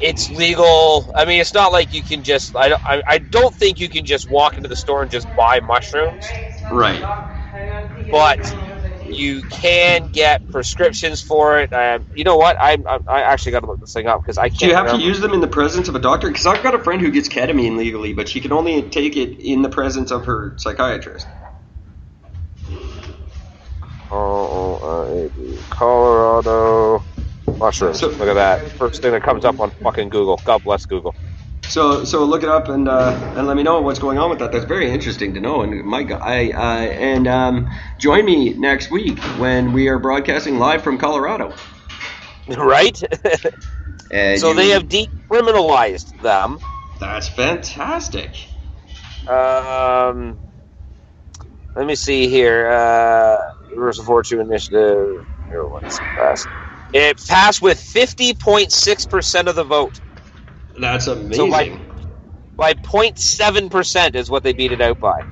[0.00, 1.12] it's legal.
[1.16, 2.56] I mean, it's not like you can just.
[2.56, 2.82] I don't.
[2.84, 6.36] I, I don't think you can just walk into the store and just buy mushrooms,
[6.70, 7.08] Right.
[8.10, 8.40] but
[9.16, 11.72] You can get prescriptions for it.
[11.72, 12.56] Um, you know what?
[12.60, 14.60] I, I, I actually got to look this thing up because I can't.
[14.60, 16.28] Do you have to use them in the presence of a doctor?
[16.28, 19.40] Because I've got a friend who gets ketamine legally, but she can only take it
[19.40, 21.28] in the presence of her psychiatrist.
[25.70, 27.06] Colorado
[27.58, 28.00] mushrooms.
[28.00, 28.78] So- Look at that.
[28.78, 30.42] First thing that comes up on fucking Google.
[30.44, 31.16] God bless Google.
[31.68, 34.40] So, so look it up and uh, and let me know what's going on with
[34.40, 34.52] that.
[34.52, 35.62] That's very interesting to know.
[35.62, 40.58] And my God, I uh, and um, join me next week when we are broadcasting
[40.58, 41.54] live from Colorado.
[42.48, 43.00] right?
[44.34, 46.60] So you- they have decriminalized them.
[47.00, 48.36] That's fantastic.
[49.26, 50.40] Um,
[51.76, 52.68] let me see here.
[52.68, 53.38] Uh,
[53.70, 55.26] Universal Fortune Initiative.
[55.48, 56.48] Here, what's passed?
[56.92, 60.00] It passed with 50.6% of the vote.
[60.78, 61.36] That's amazing.
[61.36, 61.50] So
[62.56, 65.22] by, by 0.7% is what they beat it out by.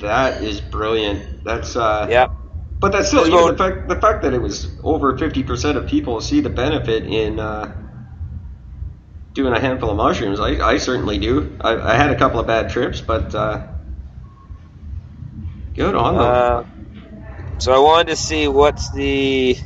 [0.00, 1.44] that is brilliant.
[1.44, 2.36] That's uh, Yep.
[2.82, 5.86] But that's still even the fact the fact that it was over fifty percent of
[5.86, 7.72] people see the benefit in uh,
[9.34, 10.40] doing a handful of mushrooms.
[10.40, 11.56] I, I certainly do.
[11.60, 13.68] I, I had a couple of bad trips, but uh,
[15.74, 16.24] good on them.
[16.24, 16.64] Uh,
[17.58, 19.56] so I wanted to see what's the.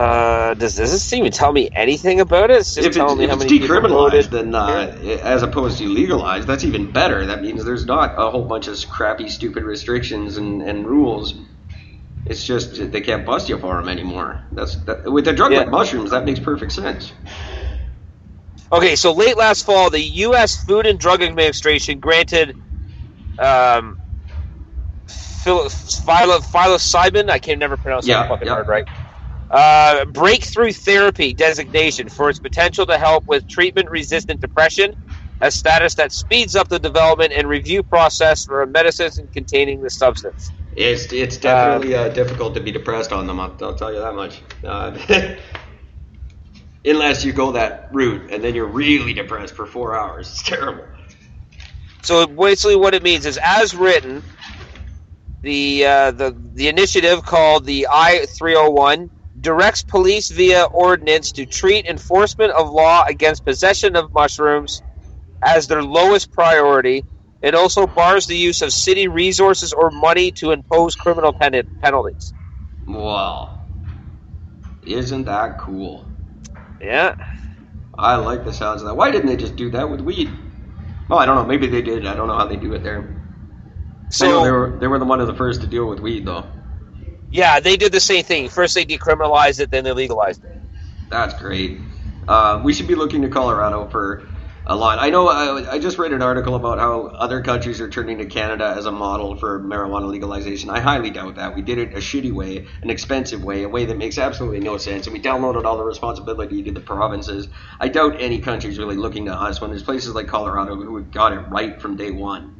[0.00, 2.58] Uh, does, does this even tell me anything about it?
[2.58, 5.78] It's just if telling it's, me if how it's many decriminalized, then uh, as opposed
[5.78, 7.26] to legalized, that's even better.
[7.26, 11.34] That means there's not a whole bunch of crappy, stupid restrictions and, and rules.
[12.26, 14.40] It's just they can't bust you for them anymore.
[14.52, 15.54] That's that, with a drug Yeah.
[15.54, 17.12] like mushrooms, that makes perfect sense.
[18.72, 20.56] Okay, so late last fall, the U.S.
[20.56, 22.56] Food and Drug Administration granted
[23.38, 23.98] um,
[25.08, 27.30] psilocybin.
[27.30, 28.50] I can never pronounce Yeah, that fucking yeah.
[28.50, 28.86] word right.
[29.50, 34.94] Uh, breakthrough therapy designation for its potential to help with treatment-resistant depression,
[35.40, 39.90] a status that speeds up the development and review process for a medicine containing the
[39.90, 40.52] substance.
[40.76, 43.40] It's it's definitely uh, difficult to be depressed on them.
[43.40, 44.42] I'll, I'll tell you that much.
[44.64, 45.36] Uh,
[46.84, 50.28] unless you go that route, and then you're really depressed for four hours.
[50.28, 50.84] It's terrible.
[52.02, 54.24] So basically, what it means is, as written,
[55.42, 61.32] the uh, the the initiative called the I three hundred one directs police via ordinance
[61.32, 64.82] to treat enforcement of law against possession of mushrooms
[65.42, 67.04] as their lowest priority.
[67.42, 72.34] It also bars the use of city resources or money to impose criminal pen- penalties.
[72.86, 73.58] Wow,
[74.82, 76.06] isn't that cool?
[76.80, 77.14] Yeah.
[77.98, 78.94] I like the sounds of that.
[78.96, 80.30] Why didn't they just do that with weed?
[81.08, 81.44] Well, I don't know.
[81.46, 82.06] Maybe they did.
[82.06, 83.16] I don't know how they do it there.
[84.20, 86.46] Know they were they were the one of the first to deal with weed, though.
[87.30, 88.48] Yeah, they did the same thing.
[88.48, 90.60] First they decriminalized it, then they legalized it.
[91.10, 91.80] That's great.
[92.28, 94.28] Uh, we should be looking to Colorado for
[94.66, 94.98] a lot.
[95.00, 95.28] I know.
[95.28, 98.86] I, I just read an article about how other countries are turning to Canada as
[98.86, 100.70] a model for marijuana legalization.
[100.70, 101.56] I highly doubt that.
[101.56, 104.76] We did it a shitty way, an expensive way, a way that makes absolutely no
[104.76, 107.48] sense, and we downloaded all the responsibility to the provinces.
[107.80, 111.32] I doubt any country's really looking to us when there's places like Colorado who got
[111.32, 112.59] it right from day one.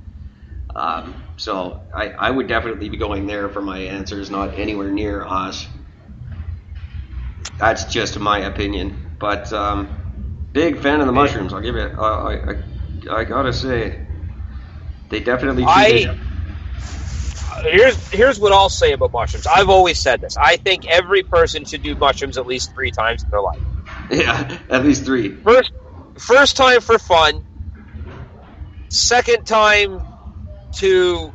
[0.74, 5.24] Um, so I, I would definitely be going there for my answers, not anywhere near
[5.24, 5.68] us.
[7.58, 8.98] That's just my opinion.
[9.18, 9.90] But um,
[10.52, 11.52] big fan of the mushrooms.
[11.52, 11.92] I'll give it.
[11.98, 12.54] Uh, I, I
[13.20, 14.00] I gotta say,
[15.10, 15.64] they definitely.
[15.66, 16.06] I
[17.64, 19.46] here's here's what I'll say about mushrooms.
[19.46, 20.36] I've always said this.
[20.40, 23.62] I think every person should do mushrooms at least three times in their life.
[24.10, 25.42] yeah, at least three.
[25.44, 25.72] First,
[26.18, 27.44] first time for fun.
[28.90, 30.00] Second time
[30.72, 31.32] to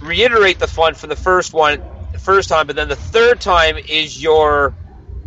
[0.00, 3.76] reiterate the fun from the first one, the first time, but then the third time
[3.88, 4.74] is your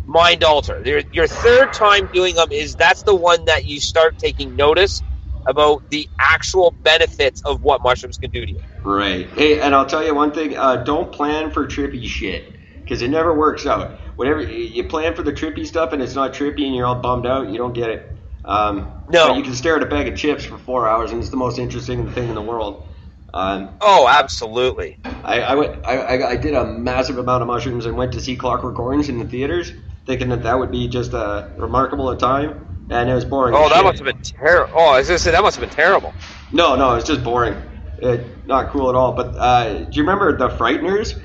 [0.06, 0.82] mind alter.
[0.84, 5.02] Your, your third time doing them is that's the one that you start taking notice
[5.46, 8.60] about the actual benefits of what mushrooms can do to you.
[8.84, 9.28] Right.
[9.30, 10.56] Hey, and I'll tell you one thing.
[10.56, 13.98] Uh, don't plan for trippy shit because it never works out.
[14.16, 17.26] Whatever you plan for the trippy stuff and it's not trippy and you're all bummed
[17.26, 18.16] out, you don't get it.
[18.44, 19.34] Um, No.
[19.34, 21.58] you can stare at a bag of chips for four hours and it's the most
[21.58, 22.86] interesting thing in the world.
[23.34, 24.98] Um, Oh, absolutely.
[25.04, 25.86] I, I went.
[25.86, 29.18] I, I, did a massive amount of mushrooms and went to see Clockwork Orange in
[29.18, 29.72] the theaters,
[30.06, 33.54] thinking that that would be just a remarkable a time, and it was boring.
[33.54, 33.84] Oh, that shit.
[33.84, 34.72] must have been terrible.
[34.76, 36.12] Oh, I was gonna say that must have been terrible.
[36.52, 37.54] No, no, it's just boring.
[37.98, 39.12] It, not cool at all.
[39.12, 41.18] But uh, do you remember The Frighteners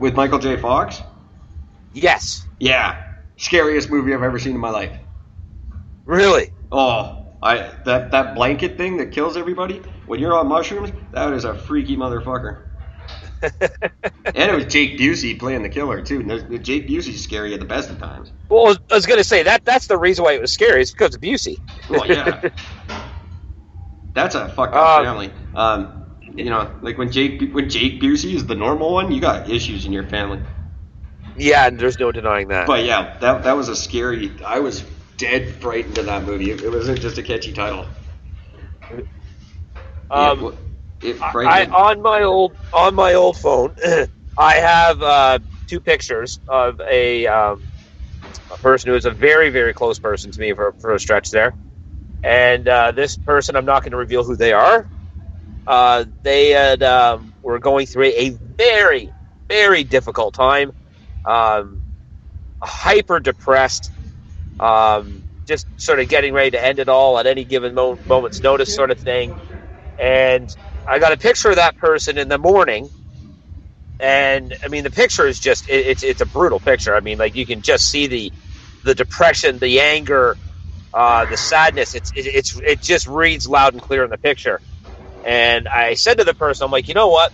[0.00, 0.56] with Michael J.
[0.56, 1.00] Fox?
[1.92, 2.96] Yes, Yeah,
[3.36, 4.92] scariest movie I've ever seen in my life.
[6.04, 6.50] really.
[6.72, 10.92] Oh, I that that blanket thing that kills everybody when you're on mushrooms.
[11.12, 12.62] That is a freaky motherfucker.
[13.42, 16.20] and it was Jake Busey playing the killer too.
[16.20, 18.32] And Jake Busey's scary at the best of times.
[18.48, 20.82] Well, I was gonna say that that's the reason why it was scary.
[20.82, 21.58] It's because of Busey.
[21.88, 22.40] Well, yeah.
[24.14, 25.30] That's a fucked up Uh, family.
[25.54, 25.92] Um,
[26.34, 29.84] you know, like when Jake when Jake Busey is the normal one, you got issues
[29.84, 30.40] in your family.
[31.36, 32.66] Yeah, and there's no denying that.
[32.66, 34.32] But yeah, that that was a scary.
[34.44, 34.82] I was
[35.18, 36.50] dead frightened of that movie.
[36.50, 37.86] It, it wasn't just a catchy title.
[40.10, 40.48] Um,
[41.00, 41.36] it, it I.
[41.44, 43.74] I on my old on my old phone,
[44.38, 47.68] I have uh, two pictures of a, um,
[48.50, 51.30] a person who is a very very close person to me for for a stretch
[51.30, 51.56] there,
[52.22, 54.90] and uh, this person I'm not going to reveal who they are.
[55.66, 59.14] Uh, they had um, were going through a very
[59.48, 60.72] very difficult time,
[61.24, 61.82] um,
[62.62, 63.92] hyper depressed,
[64.60, 68.42] um, just sort of getting ready to end it all at any given mo- moment's
[68.42, 69.36] notice, sort of thing,
[69.98, 70.50] and
[70.88, 72.90] I got a picture of that person in the morning,
[74.00, 76.96] and I mean the picture is just it, it's it's a brutal picture.
[76.96, 78.34] I mean, like you can just see the
[78.84, 80.38] the depression, the anger,
[80.94, 81.94] uh, the sadness.
[81.94, 84.62] It's it, it's it just reads loud and clear in the picture.
[85.24, 87.32] And I said to the person, I'm like, you know what?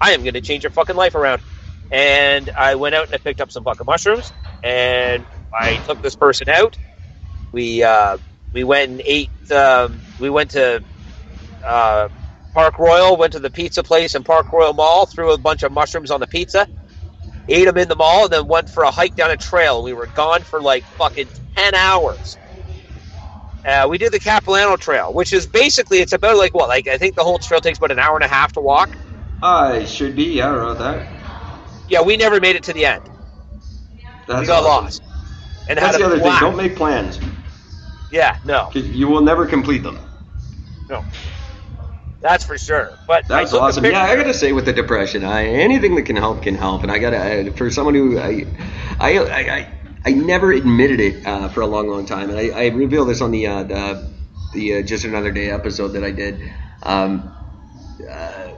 [0.00, 1.42] I am going to change your fucking life around.
[1.90, 6.16] And I went out and I picked up some fucking mushrooms, and I took this
[6.16, 6.78] person out.
[7.52, 8.18] We uh,
[8.52, 9.32] we went and ate.
[9.50, 10.84] Um, we went to
[11.66, 12.08] uh,
[12.54, 15.72] Park Royal, went to the pizza place in Park Royal Mall, threw a bunch of
[15.72, 16.68] mushrooms on the pizza,
[17.48, 19.82] ate them in the mall, and then went for a hike down a trail.
[19.82, 22.38] We were gone for like fucking 10 hours.
[23.64, 26.68] Uh, we did the Capilano Trail, which is basically, it's about like what?
[26.68, 28.96] Like, I think the whole trail takes about an hour and a half to walk.
[29.42, 30.24] I should be.
[30.36, 31.06] Yeah, I wrote that.
[31.88, 33.02] Yeah, we never made it to the end.
[34.26, 34.84] That's we got awesome.
[34.84, 35.07] lost.
[35.68, 36.32] And That's the other thing.
[36.40, 37.20] Don't make plans.
[38.10, 38.70] Yeah, no.
[38.72, 39.98] You will never complete them.
[40.88, 41.04] no.
[42.20, 42.98] That's for sure.
[43.06, 43.84] But That's awesome.
[43.84, 46.90] Yeah, I gotta say with the depression, I, anything that can help can help, and
[46.90, 48.44] I gotta I, for someone who I
[48.98, 49.68] I I, I,
[50.04, 53.20] I never admitted it uh, for a long, long time, and I, I revealed this
[53.20, 54.10] on the uh, the,
[54.52, 56.40] the uh, just another day episode that I did.
[56.82, 57.32] Um,
[58.10, 58.48] uh,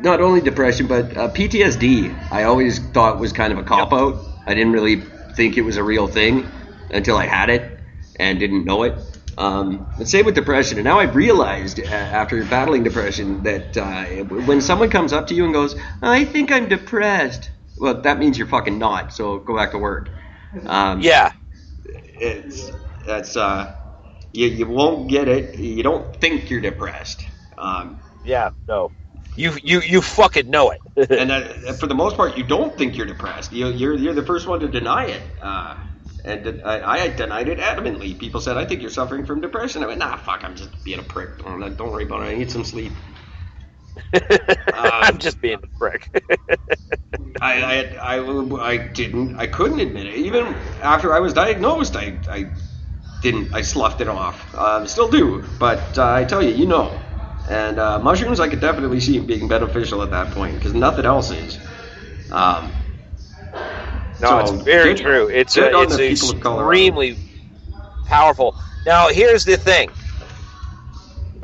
[0.00, 2.30] not only depression, but uh, PTSD.
[2.30, 4.22] I always thought was kind of a cop out.
[4.46, 5.02] I didn't really
[5.36, 6.50] think it was a real thing
[6.90, 7.80] until I had it
[8.18, 8.94] and didn't know it.
[9.38, 10.78] Um, and same with depression.
[10.78, 15.34] And now I've realized uh, after battling depression that uh, when someone comes up to
[15.34, 19.12] you and goes, "I think I'm depressed," well, that means you're fucking not.
[19.12, 20.08] So go back to work.
[20.64, 21.32] Um, Yeah,
[21.84, 22.70] it's
[23.06, 23.74] that's uh,
[24.32, 25.58] you you won't get it.
[25.58, 27.26] You don't think you're depressed.
[27.58, 28.92] Um, yeah, no.
[29.36, 30.80] You you you fucking know it.
[31.10, 33.52] and uh, for the most part, you don't think you're depressed.
[33.52, 35.22] You, you're you're the first one to deny it.
[35.40, 35.76] Uh,
[36.24, 38.18] and I, I denied it adamantly.
[38.18, 40.98] People said, "I think you're suffering from depression." I went, "Nah, fuck, I'm just being
[40.98, 41.38] a prick.
[41.38, 42.26] Don't, don't worry about it.
[42.26, 42.92] I need some sleep."
[44.72, 46.10] I'm just being a prick.
[47.40, 47.62] I,
[48.00, 49.38] I, I, I didn't.
[49.38, 50.14] I couldn't admit it.
[50.16, 52.50] Even after I was diagnosed, I, I
[53.22, 53.54] didn't.
[53.54, 54.54] I sloughed it off.
[54.54, 56.98] Um, still do, but uh, I tell you, you know.
[57.48, 61.30] And uh, mushrooms, I could definitely see being beneficial at that point because nothing else
[61.30, 61.58] is.
[62.30, 62.72] Um,
[64.20, 65.28] No, So, it's very good- true.
[65.28, 67.16] It's good uh, it's the people of extremely
[68.06, 68.56] powerful.
[68.84, 69.90] Now, here's the thing.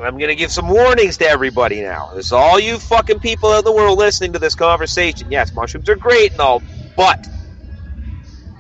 [0.01, 2.11] I'm going to give some warnings to everybody now.
[2.15, 5.31] This is all you fucking people in the world listening to this conversation.
[5.31, 6.63] Yes, mushrooms are great and all,
[6.97, 7.25] but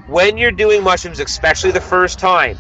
[0.07, 2.57] when you're doing mushrooms, especially the first time,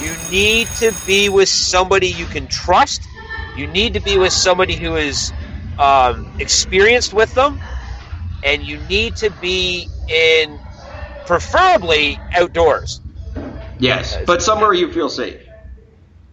[0.00, 3.02] you need to be with somebody you can trust.
[3.58, 5.34] You need to be with somebody who is
[5.78, 7.60] um, experienced with them,
[8.42, 10.60] and you need to be in,
[11.26, 13.02] preferably outdoors.
[13.78, 15.42] yes, but somewhere you feel safe.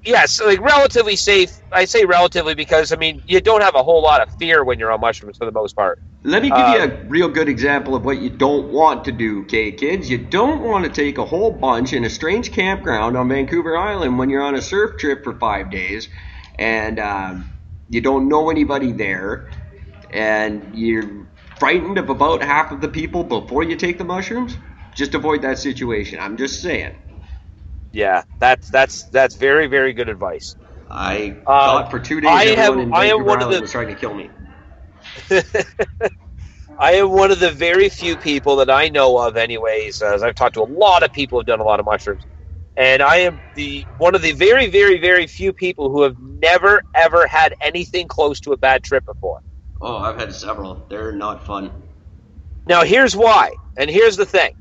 [0.05, 1.51] Yes, like relatively safe.
[1.71, 4.79] I say relatively because I mean you don't have a whole lot of fear when
[4.79, 5.99] you're on mushrooms for the most part.
[6.23, 9.11] Let me give Uh, you a real good example of what you don't want to
[9.13, 10.09] do, okay, kids?
[10.09, 14.19] You don't want to take a whole bunch in a strange campground on Vancouver Island
[14.19, 16.09] when you're on a surf trip for five days
[16.59, 17.53] and um,
[17.89, 19.49] you don't know anybody there
[20.11, 21.27] and you're
[21.57, 24.57] frightened of about half of the people before you take the mushrooms.
[24.95, 26.19] Just avoid that situation.
[26.19, 26.95] I'm just saying.
[27.91, 30.55] Yeah, that's that's that's very very good advice.
[30.89, 33.61] I Uh, thought for two days I everyone have- in I am one of the-
[33.61, 34.29] was trying to kill me.
[36.79, 40.01] I am one of the very few people that I know of, anyways.
[40.01, 42.25] As I've talked to a lot of people who've done a lot of mushrooms,
[42.77, 46.83] and I am the one of the very very very few people who have never
[46.95, 49.41] ever had anything close to a bad trip before.
[49.81, 50.85] Oh, I've had several.
[50.89, 51.71] They're not fun.
[52.67, 54.53] Now, here's why, and here's the thing: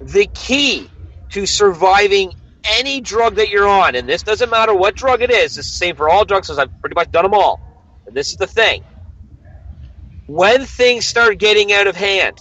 [0.00, 0.92] the key
[1.32, 2.32] to surviving
[2.78, 5.56] any drug that you're on, and this doesn't matter what drug it is.
[5.58, 7.60] It's the same for all drugs, because I've pretty much done them all.
[8.06, 8.82] And this is the thing:
[10.26, 12.38] when things start getting out of hand,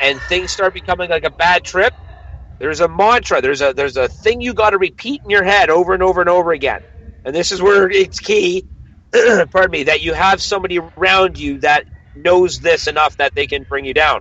[0.00, 1.94] and things start becoming like a bad trip,
[2.62, 3.42] there's a mantra.
[3.42, 6.20] There's a there's a thing you got to repeat in your head over and over
[6.20, 6.80] and over again.
[7.24, 8.68] And this is where it's key.
[9.12, 13.64] pardon me, that you have somebody around you that knows this enough that they can
[13.64, 14.20] bring you down.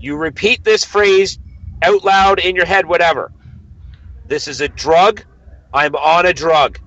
[0.00, 1.38] You repeat this phrase
[1.80, 3.30] out loud in your head, whatever.
[4.26, 5.22] This is a drug.
[5.72, 6.80] I'm on a drug.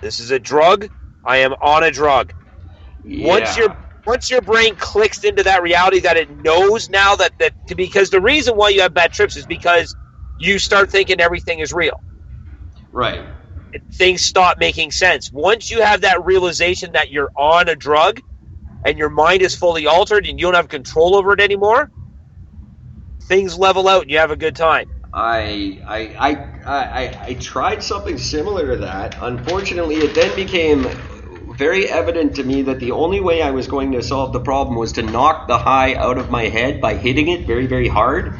[0.00, 0.88] This is a drug.
[1.26, 2.32] I am on a drug.
[3.18, 3.68] Once your
[4.10, 8.22] once your brain clicks into that reality that it knows now that that because the
[8.22, 9.96] reason why you have bad trips is because
[10.38, 12.04] you start thinking everything is real.
[12.92, 13.22] Right.
[13.94, 15.30] Things stop making sense.
[15.32, 18.20] Once you have that realization that you're on a drug
[18.84, 21.90] and your mind is fully altered and you don't have control over it anymore,
[23.24, 24.88] things level out and you have a good time.
[25.14, 29.16] I I, I I I tried something similar to that.
[29.20, 30.86] Unfortunately, it then became
[31.60, 34.76] very evident to me that the only way I was going to solve the problem
[34.76, 38.34] was to knock the high out of my head by hitting it very very hard.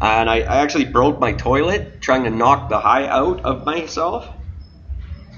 [0.00, 4.26] And I, I actually broke my toilet trying to knock the high out of myself.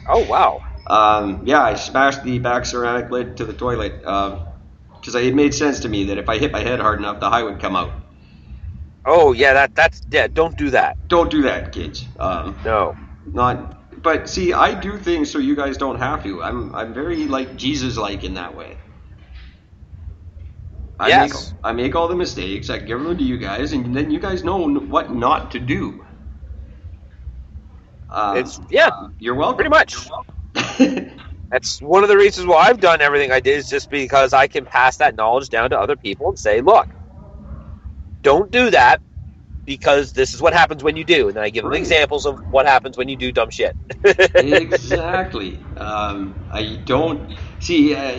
[0.08, 0.62] Oh wow!
[0.86, 5.54] Um, yeah, I smashed the back ceramic lid to the toilet because uh, it made
[5.54, 7.74] sense to me that if I hit my head hard enough, the high would come
[7.74, 7.92] out.
[9.04, 10.28] Oh yeah, that that's yeah.
[10.28, 10.96] Don't do that.
[11.08, 12.06] Don't do that, kids.
[12.18, 12.96] Um, no.
[13.26, 13.77] Not.
[14.08, 16.42] But see, I do things so you guys don't have to.
[16.42, 18.78] I'm I'm very like Jesus like in that way.
[20.98, 21.32] I yes.
[21.34, 22.70] Make, I make all the mistakes.
[22.70, 26.06] I give them to you guys, and then you guys know what not to do.
[28.08, 28.90] Uh, it's yeah.
[29.18, 29.56] You're welcome.
[29.58, 30.08] Pretty much.
[31.50, 34.48] That's one of the reasons why I've done everything I did is just because I
[34.48, 36.88] can pass that knowledge down to other people and say, look,
[38.22, 39.02] don't do that
[39.68, 41.28] because this is what happens when you do.
[41.28, 41.78] And then I give them right.
[41.78, 43.76] examples of what happens when you do dumb shit.
[44.34, 45.60] exactly.
[45.76, 47.94] Um, I don't see.
[47.94, 48.18] Uh,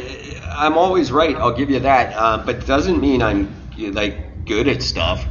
[0.54, 1.36] I'm always right.
[1.36, 2.16] I'll give you that.
[2.16, 5.26] Uh, but it doesn't mean I'm like good at stuff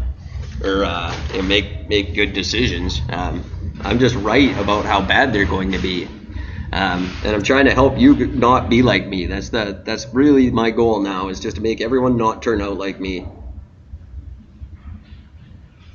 [0.64, 1.14] or uh,
[1.44, 3.00] make make good decisions.
[3.10, 3.44] Um,
[3.82, 6.06] I'm just right about how bad they're going to be.
[6.72, 9.26] Um, and I'm trying to help you not be like me.
[9.26, 12.76] That's the that's really my goal now is just to make everyone not turn out
[12.76, 13.24] like me.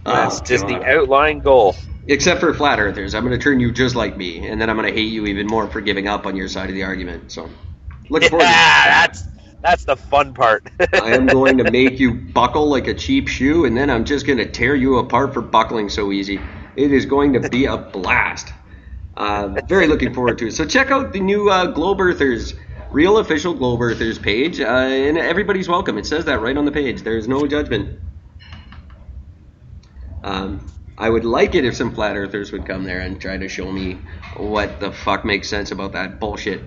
[0.06, 0.82] That's oh, just God.
[0.82, 1.76] the outlying goal.
[2.08, 4.76] Except for flat earthers, I'm going to turn you just like me, and then I'm
[4.76, 7.32] going to hate you even more for giving up on your side of the argument.
[7.32, 7.50] So,
[8.10, 8.44] look forward.
[8.44, 9.26] Yeah, that's
[9.62, 10.70] that's the fun part.
[10.94, 14.28] I am going to make you buckle like a cheap shoe, and then I'm just
[14.28, 16.42] going to tear you apart for buckling so easy.
[16.76, 18.52] It is going to be a blast.
[19.16, 20.52] Uh, very looking forward to it.
[20.52, 22.56] So check out the new uh, Globe Earthers,
[22.92, 25.98] real official Globe Earthers page, uh, and everybody's welcome.
[25.98, 27.04] It says that right on the page.
[27.04, 28.00] There's no judgment.
[30.24, 30.66] Um,
[30.98, 33.72] I would like it if some flat earthers would come there and try to show
[33.72, 33.98] me
[34.38, 36.62] what the fuck makes sense about that bullshit.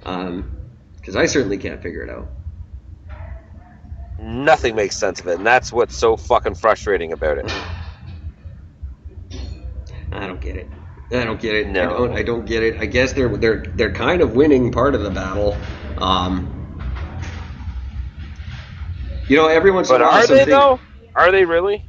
[0.00, 2.28] Because um, I certainly can't figure it out.
[4.18, 7.50] Nothing makes sense of it, and that's what's so fucking frustrating about it.
[10.12, 10.68] I don't get it.
[11.12, 11.68] I don't get it.
[11.68, 11.80] No.
[11.80, 12.12] I don't.
[12.18, 12.80] I don't get it.
[12.80, 15.56] I guess they're they're they're kind of winning part of the battle.
[15.98, 16.82] Um,
[19.26, 20.12] you know, every once but a while.
[20.20, 20.80] But are they though?
[21.14, 21.84] Are they really?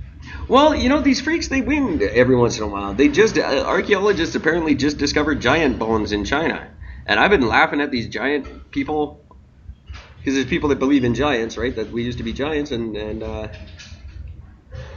[0.52, 2.93] Well, you know, these freaks they win every once in a while.
[2.93, 6.68] They just uh, archaeologists apparently just discovered giant bones in China,
[7.06, 9.24] and I've been laughing at these giant people
[10.18, 11.74] because there's people that believe in giants, right?
[11.74, 13.47] That we used to be giants, and and uh,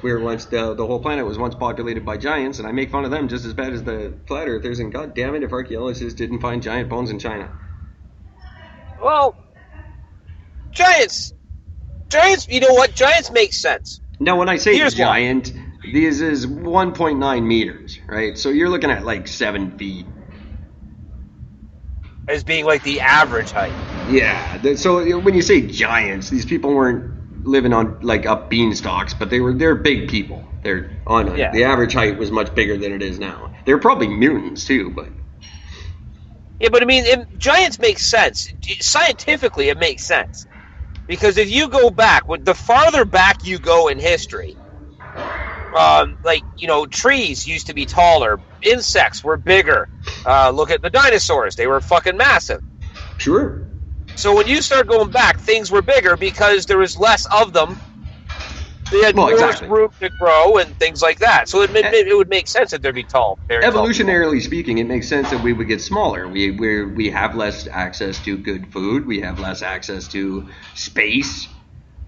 [0.03, 2.91] we were once the the whole planet was once populated by giants, and I make
[2.91, 4.81] fun of them just as bad as the flat earthers.
[4.81, 7.49] And god damn it, if archaeologists didn't find giant bones in China.
[9.01, 9.37] Well,
[10.73, 11.33] giants,
[12.09, 12.49] giants.
[12.49, 12.97] You know what?
[12.97, 14.01] Giants make sense.
[14.21, 15.93] Now, when I say Here's giant, one.
[15.93, 18.39] this is 1.9 meters, right?
[18.39, 20.07] So you're looking at like seven feet.
[22.29, 23.73] As being like the average height.
[24.11, 24.75] Yeah.
[24.77, 29.41] So when you say giants, these people weren't living on like up beanstalks, but they
[29.41, 30.43] were they're big people.
[30.63, 31.53] They're on yeah.
[31.53, 33.53] the average height was much bigger than it is now.
[33.67, 35.09] They're probably mutants too, but
[36.61, 38.51] yeah, but I mean, it, giants make sense
[38.81, 39.69] scientifically.
[39.69, 40.47] It makes sense
[41.09, 44.59] because if you go back, the farther back you go in history,
[45.79, 49.89] um, like you know, trees used to be taller, insects were bigger.
[50.27, 52.63] Uh, look at the dinosaurs; they were fucking massive.
[53.19, 53.55] Sure.
[54.17, 57.79] So when you start going back, things were bigger because there was less of them.
[58.91, 59.69] They had well, more exactly.
[59.69, 61.49] room to grow and things like that.
[61.49, 63.39] So it, it, it would make sense that they'd be tall.
[63.51, 64.41] Evolutionarily tall.
[64.41, 66.29] speaking, it makes sense that we would get smaller.
[66.29, 69.07] We we we have less access to good food.
[69.07, 71.49] We have less access to space.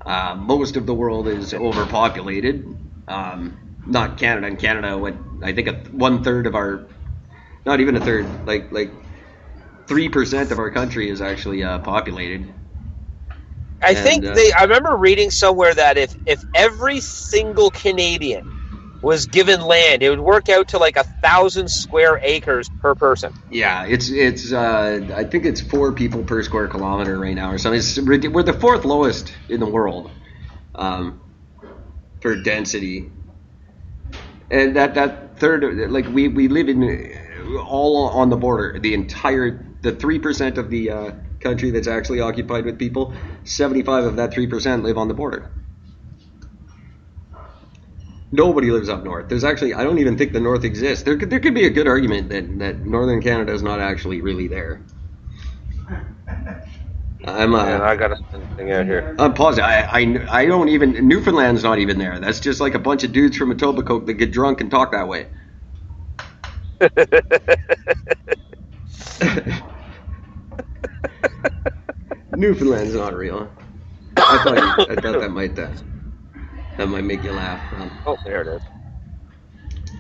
[0.05, 2.65] Uh, most of the world is overpopulated.
[3.09, 4.47] Um, not Canada.
[4.47, 6.87] In Canada, what I think a, one third of our,
[7.65, 8.93] not even a third, like like
[9.89, 12.53] three percent of our country is actually uh, populated.
[13.87, 14.53] I and, think uh, they.
[14.53, 18.43] I remember reading somewhere that if if every single Canadian
[19.01, 23.33] was given land, it would work out to like a thousand square acres per person.
[23.49, 24.53] Yeah, it's it's.
[24.53, 27.79] Uh, I think it's four people per square kilometer right now, or something.
[27.79, 30.11] It's, we're the fourth lowest in the world
[30.75, 31.21] um,
[32.21, 33.09] for density,
[34.51, 37.17] and that that third, like we we live in
[37.65, 38.81] all on the border.
[38.81, 41.13] The entire the three percent of the uh,
[41.47, 45.15] country that's actually occupied with people, seventy five of that three percent live on the
[45.15, 45.51] border.
[48.33, 49.29] Nobody lives up north.
[49.29, 51.05] There's actually, I don't even think the north exists.
[51.05, 54.21] There could, there could be a good argument that, that northern Canada is not actually
[54.21, 54.83] really there.
[57.25, 58.17] I'm uh, And I got a
[58.57, 59.15] thing out here.
[59.19, 59.65] I'm positive.
[59.69, 62.19] I, I, I don't even Newfoundland's not even there.
[62.21, 65.09] That's just like a bunch of dudes from Etobicoke that get drunk and talk that
[65.09, 65.29] way.
[72.35, 73.51] Newfoundland's not real.
[74.29, 75.71] I thought, you, I thought that might uh,
[76.79, 77.63] that might make you laugh.
[77.73, 78.63] Um, Oh, there it is.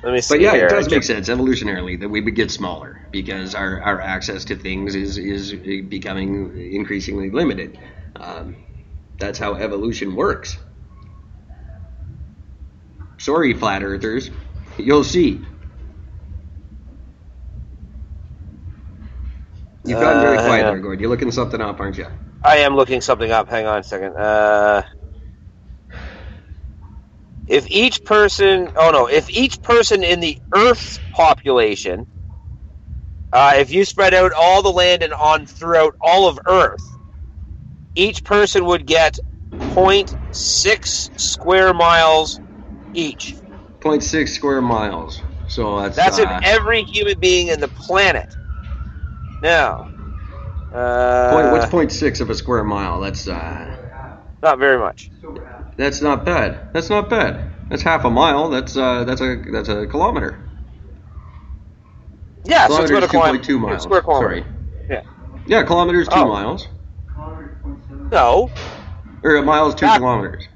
[0.05, 0.35] Let me see.
[0.35, 0.66] but yeah, here.
[0.66, 4.45] it does I make sense evolutionarily that we would get smaller because our, our access
[4.47, 7.79] to things is is becoming increasingly limited.
[8.16, 8.57] Um,
[9.20, 10.59] that's how evolution works.
[13.18, 14.31] Sorry, flat earthers.
[14.79, 15.47] You'll see.
[19.87, 21.01] You've gotten very Uh, quiet there, Gord.
[21.01, 22.07] You're looking something up, aren't you?
[22.43, 23.49] I am looking something up.
[23.49, 24.16] Hang on a second.
[24.16, 24.82] Uh,
[27.47, 32.07] if each person, oh no, if each person in the Earth's population,
[33.32, 36.84] uh, if you spread out all the land and on throughout all of Earth,
[37.95, 39.18] each person would get
[39.61, 42.41] 0.6 square miles
[42.95, 43.34] each.
[43.80, 45.20] 0.6 square miles.
[45.49, 48.26] So that's That's uh, in every human being in the planet.
[49.43, 49.89] Now,
[50.72, 53.01] uh, point, what's 0.6 of a square mile?
[53.01, 53.76] That's uh,
[54.43, 55.11] not very much.
[55.76, 56.72] That's not bad.
[56.72, 57.51] That's not bad.
[57.68, 58.49] That's half a mile.
[58.49, 60.43] That's uh, that's a that's a kilometer.
[62.45, 63.43] Yeah, so it's about a kilometer.
[63.53, 63.82] 2.2 miles.
[63.82, 64.28] Square kilometer.
[64.28, 64.45] Sorry.
[64.89, 65.03] Yeah.
[65.47, 66.28] Yeah, kilometer is two Oh.
[66.28, 66.68] miles,
[68.12, 68.51] No,
[69.22, 69.99] or a mile is two Ah.
[69.99, 70.47] kilometers.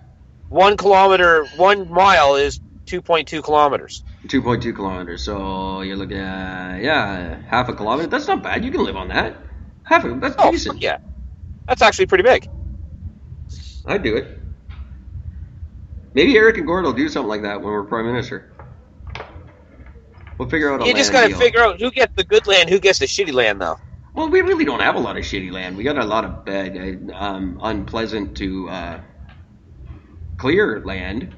[0.48, 4.04] one kilometer, one mile is 2.2 kilometers.
[4.28, 5.22] Two point two kilometers.
[5.24, 8.08] So you're looking at yeah, half a kilometer.
[8.08, 8.64] That's not bad.
[8.64, 9.38] You can live on that.
[9.84, 10.80] Half a that's Oh, decent.
[10.80, 10.98] yeah.
[11.68, 12.48] That's actually pretty big.
[13.86, 14.40] I'd do it.
[16.14, 18.52] Maybe Eric and Gordon will do something like that when we're prime minister.
[20.38, 21.36] We'll figure out a You just got to deal.
[21.36, 23.78] figure out who gets the good land, who gets the shitty land, though.
[24.14, 25.76] Well, we really don't have a lot of shitty land.
[25.76, 26.76] We got a lot of bad,
[27.10, 29.00] uh, um, unpleasant to uh,
[30.38, 31.34] clear land,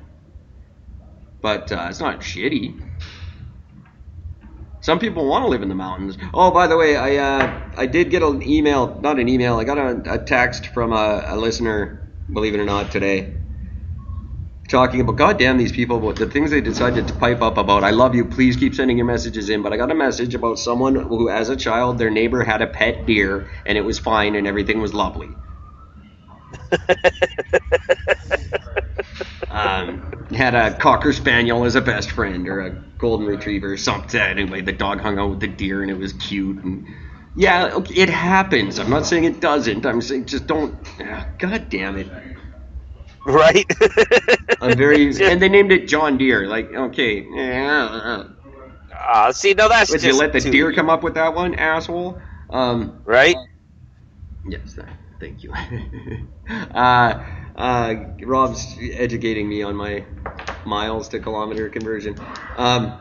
[1.43, 2.81] but uh, it's not shitty.
[4.81, 6.19] Some people want to live in the mountains.
[6.35, 9.59] Oh, by the way, I uh, I did get an email, not an email.
[9.59, 13.35] I got a, a text from a, a listener, believe it or not, today,
[14.69, 17.85] talking about goddamn these people, about the things they decided to pipe up about.
[17.85, 18.25] I love you.
[18.27, 19.63] Please keep sending your messages in.
[19.63, 22.69] But I got a message about someone who, as a child, their neighbor had a
[22.69, 25.31] pet deer and it was fine and everything was lovely.
[29.51, 34.21] um, had a cocker spaniel as a best friend or a golden retriever or something.
[34.21, 36.63] Anyway, the dog hung out with the deer and it was cute.
[36.65, 36.87] And
[37.35, 38.79] yeah, okay, it happens.
[38.79, 39.85] I'm not saying it doesn't.
[39.87, 40.77] I'm saying just don't.
[41.01, 42.09] ah, God damn it.
[43.27, 43.65] Right?
[44.61, 45.07] I'm very.
[45.23, 46.47] and they named it John Deere.
[46.47, 47.27] Like, okay.
[47.31, 48.25] Yeah.
[49.13, 51.35] uh, see, no, that's Would just you let the too- deer come up with that
[51.35, 52.21] one, asshole?
[52.51, 53.37] Um, Right?
[54.45, 54.87] yes, th-
[55.21, 55.53] thank you.
[56.75, 57.25] uh,
[57.57, 60.05] uh, Rob's educating me on my
[60.65, 62.19] miles to kilometer conversion.
[62.57, 62.99] Um,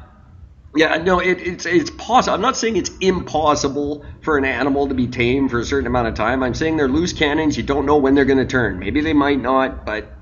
[0.76, 2.34] yeah, no, it, it's it's possible.
[2.34, 6.08] I'm not saying it's impossible for an animal to be tamed for a certain amount
[6.08, 6.44] of time.
[6.44, 7.58] I'm saying they're loose cannons.
[7.58, 8.80] You don't know when they're going to turn.
[8.80, 10.18] Maybe they might not, but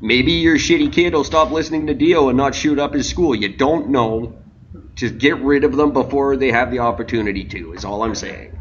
[0.00, 3.34] maybe your shitty kid will stop listening to Dio and not shoot up his school.
[3.36, 4.42] You don't know.
[4.96, 7.72] Just get rid of them before they have the opportunity to.
[7.72, 8.55] Is all I'm saying.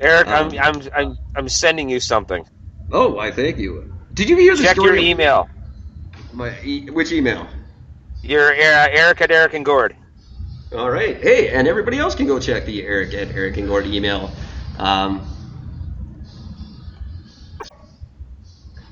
[0.00, 2.44] Eric, Um, I'm, I'm, I'm, I'm sending you something.
[2.92, 3.92] Oh, I thank you.
[4.14, 4.82] Did you hear the Check story?
[4.82, 5.48] your email.
[6.32, 7.48] My e- which email?
[8.22, 9.96] Your uh, Eric at Eric and Gord.
[10.72, 11.20] All right.
[11.22, 14.30] Hey, and everybody else can go check the Eric at Eric and Gord email.
[14.76, 15.26] Um,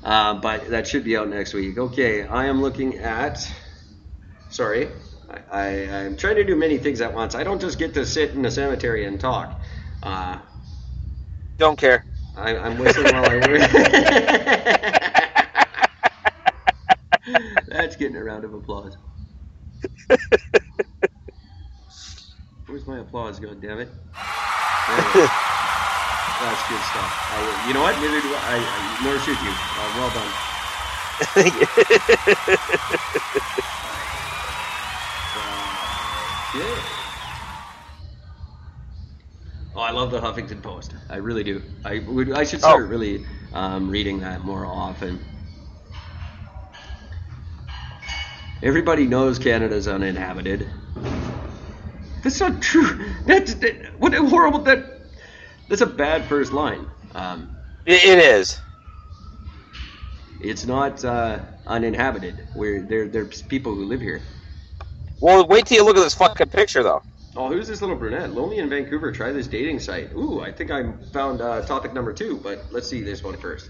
[0.03, 1.77] uh, but that should be out next week.
[1.77, 3.51] Okay, I am looking at.
[4.49, 4.89] Sorry,
[5.29, 5.67] I, I,
[6.05, 7.35] I'm trying to do many things at once.
[7.35, 9.61] I don't just get to sit in the cemetery and talk.
[10.03, 10.39] Uh,
[11.57, 12.05] Don't care.
[12.35, 13.61] I, I'm whistling while I work.
[17.67, 18.97] That's getting a round of applause.
[22.67, 23.39] Where's my applause?
[23.39, 23.89] God damn it!
[24.87, 25.29] There it is.
[26.41, 27.11] That's good stuff.
[27.31, 27.95] I, you know what?
[27.99, 28.59] Neither do I.
[28.59, 29.51] I nor should you.
[29.79, 30.31] Uh, well done.
[31.33, 31.53] Thank
[36.55, 36.94] Yeah.
[39.75, 40.95] Oh, I love the Huffington Post.
[41.09, 41.63] I really do.
[41.83, 42.31] I would.
[42.31, 42.87] I should start Oh.
[42.87, 45.19] really um, reading that more often.
[48.63, 50.69] Everybody knows Canada's uninhabited.
[52.23, 53.05] That's not true.
[53.25, 54.59] That's that, what a horrible.
[54.63, 54.85] That
[55.69, 56.87] that's a bad first line.
[57.13, 58.59] Um, It, it is.
[60.39, 62.47] it's not uh, uninhabited.
[62.53, 64.23] Where there there's people who live here.
[65.21, 67.03] Well, wait till you look at this fucking picture, though.
[67.37, 68.33] Oh, who's this little brunette?
[68.33, 69.11] Lonely in Vancouver.
[69.11, 70.11] Try this dating site.
[70.13, 73.69] Ooh, I think I found uh, topic number two, but let's see this one first.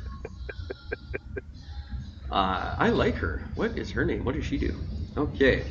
[2.29, 3.43] Uh, I like her.
[3.55, 4.25] What is her name?
[4.25, 4.75] What does she do?
[5.17, 5.63] Okay.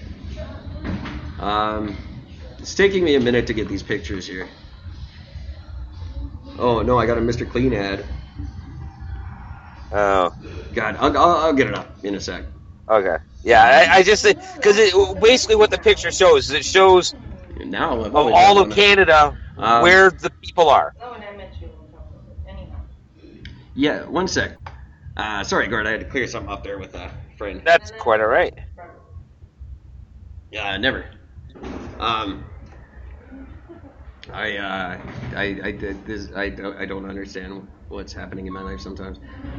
[1.38, 1.96] Um,
[2.58, 4.48] it's taking me a minute to get these pictures here.
[6.58, 7.48] Oh no, I got a Mr.
[7.48, 8.04] Clean ad.
[9.92, 10.34] Oh,
[10.72, 12.44] God, I'll, I'll, I'll get it up in a sec.
[12.88, 13.16] okay.
[13.44, 14.76] Yeah, I, I just think because
[15.20, 17.14] basically what the picture shows is it shows
[17.64, 18.70] Now I've of all of.
[18.70, 20.94] Canada Um, where the people are.
[21.00, 22.50] Oh, and I met you on top of it.
[22.50, 22.80] Anyhow.
[23.74, 24.56] Yeah, one sec.
[25.16, 27.62] Uh, sorry, Gord, I had to clear something up there with a friend.
[27.64, 28.54] That's quite all right.
[30.50, 31.06] Yeah, never.
[32.00, 32.44] Um,
[34.32, 34.98] I, uh,
[35.36, 36.30] I, I did this.
[36.34, 39.18] I don't, I don't understand what's happening in my life sometimes.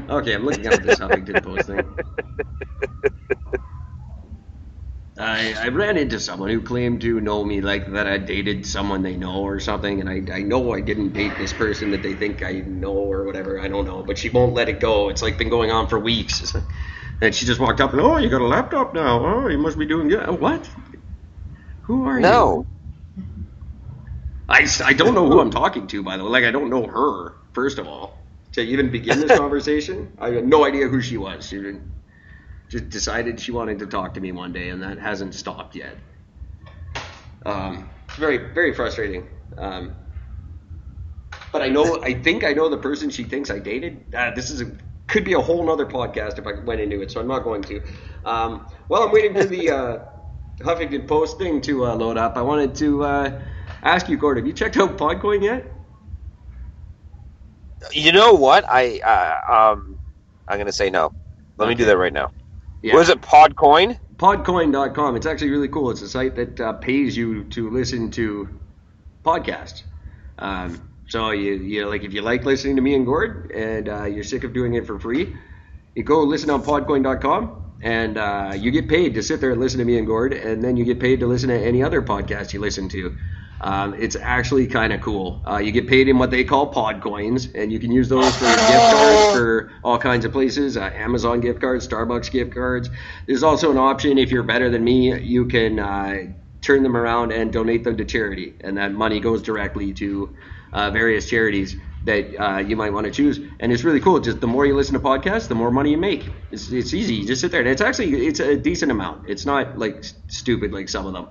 [0.10, 1.96] Okay, I'm looking at this Huffington Post thing.
[5.18, 9.02] I, I ran into someone who claimed to know me, like that I dated someone
[9.04, 12.16] they know or something, and I, I know I didn't date this person that they
[12.16, 13.60] think I know or whatever.
[13.60, 15.10] I don't know, but she won't let it go.
[15.10, 16.56] It's like been going on for weeks.
[17.22, 19.26] And she just walked up and, oh, you got a laptop now.
[19.26, 20.26] Oh, you must be doing good.
[20.28, 20.70] Oh, what?
[21.84, 22.24] Who are you?
[22.24, 22.68] No.
[24.50, 26.30] I, I don't know who I'm talking to, by the way.
[26.32, 28.18] Like, I don't know her, first of all.
[28.54, 31.48] To even begin this conversation, I had no idea who she was.
[31.48, 31.84] She didn't-
[32.70, 35.98] just decided she wanted to talk to me one day, and that hasn't stopped yet.
[37.46, 39.28] Um, very, very frustrating.
[39.58, 39.96] Um,
[41.52, 44.04] but I know, I think I know the person she thinks I dated.
[44.14, 44.72] Uh, this is a,
[45.08, 47.62] could be a whole nother podcast if I went into it, so I'm not going
[47.64, 47.82] to.
[48.26, 50.00] Um, while I'm waiting for the uh,
[50.62, 53.42] Huffington Post thing to uh, load up, I wanted to uh,
[53.84, 55.72] ask you, Gord, have you checked out Podcoin yet?
[57.92, 58.66] You know what?
[58.68, 60.00] I uh, um,
[60.48, 61.14] I'm gonna say no.
[61.58, 62.32] Let me do that right now.
[62.82, 62.96] Yeah.
[62.96, 63.98] Was it Podcoin?
[64.18, 65.16] Podcoin.com.
[65.16, 65.90] It's actually really cool.
[65.92, 68.50] It's a site that uh, pays you to listen to
[69.24, 69.84] podcasts.
[70.40, 74.06] Um, so you, you like if you like listening to me and Gord, and uh,
[74.06, 75.36] you're sick of doing it for free,
[75.96, 79.80] you go listen on Podcoin.com, and uh, you get paid to sit there and listen
[79.80, 82.54] to me and Gord, and then you get paid to listen to any other podcast
[82.54, 83.16] you listen to.
[83.62, 85.42] Um, it's actually kind of cool.
[85.48, 88.36] Uh, you get paid in what they call pod coins, and you can use those
[88.36, 92.90] for gift cards for all kinds of places uh, Amazon gift cards, Starbucks gift cards.
[93.28, 97.32] There's also an option if you're better than me, you can uh, turn them around
[97.32, 100.36] and donate them to charity, and that money goes directly to
[100.74, 103.40] uh, various charities that uh, you might want to choose.
[103.60, 104.20] And it's really cool.
[104.20, 106.30] Just the more you listen to podcasts, the more money you make.
[106.52, 107.16] It's, it's easy.
[107.16, 109.30] You just sit there, and it's actually it's a decent amount.
[109.30, 111.28] It's not like stupid like some of them.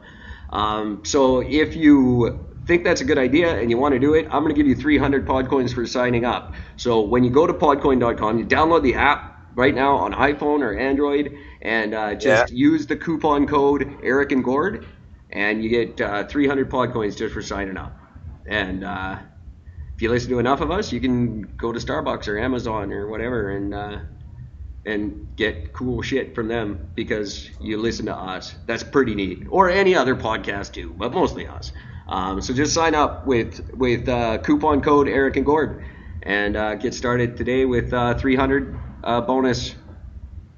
[0.51, 4.27] Um, so if you think that's a good idea and you want to do it,
[4.27, 6.55] I'm going to give you 300 Podcoins for signing up.
[6.77, 10.77] So when you go to podcoin.com, you download the app right now on iPhone or
[10.77, 14.87] Android, and uh, just use the coupon code Eric and Gord,
[15.31, 17.97] and you get uh, 300 Podcoins just for signing up.
[18.47, 19.19] And uh,
[19.95, 23.09] if you listen to enough of us, you can go to Starbucks or Amazon or
[23.09, 23.99] whatever and uh,
[24.87, 28.55] and get cool shit from them because you listen to us.
[28.67, 29.47] That's pretty neat.
[29.49, 31.73] Or any other podcast too, but mostly us.
[32.09, 35.85] Um, so just sign up with with uh, coupon code Eric and Gord
[36.23, 39.75] and uh, get started today with uh, 300 uh, bonus.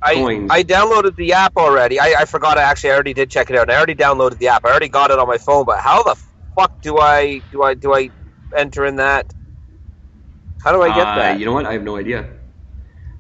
[0.02, 0.50] I, Coins.
[0.52, 1.98] I downloaded the app already.
[1.98, 2.58] I, I forgot.
[2.58, 3.70] I actually I already did check it out.
[3.70, 4.64] I already downloaded the app.
[4.64, 5.64] I already got it on my phone.
[5.64, 6.16] But how the
[6.56, 8.10] fuck do I do I do I
[8.56, 9.32] enter in that?
[10.62, 11.40] How do I get Uh, that?
[11.40, 11.66] You know what?
[11.66, 12.35] I have no idea.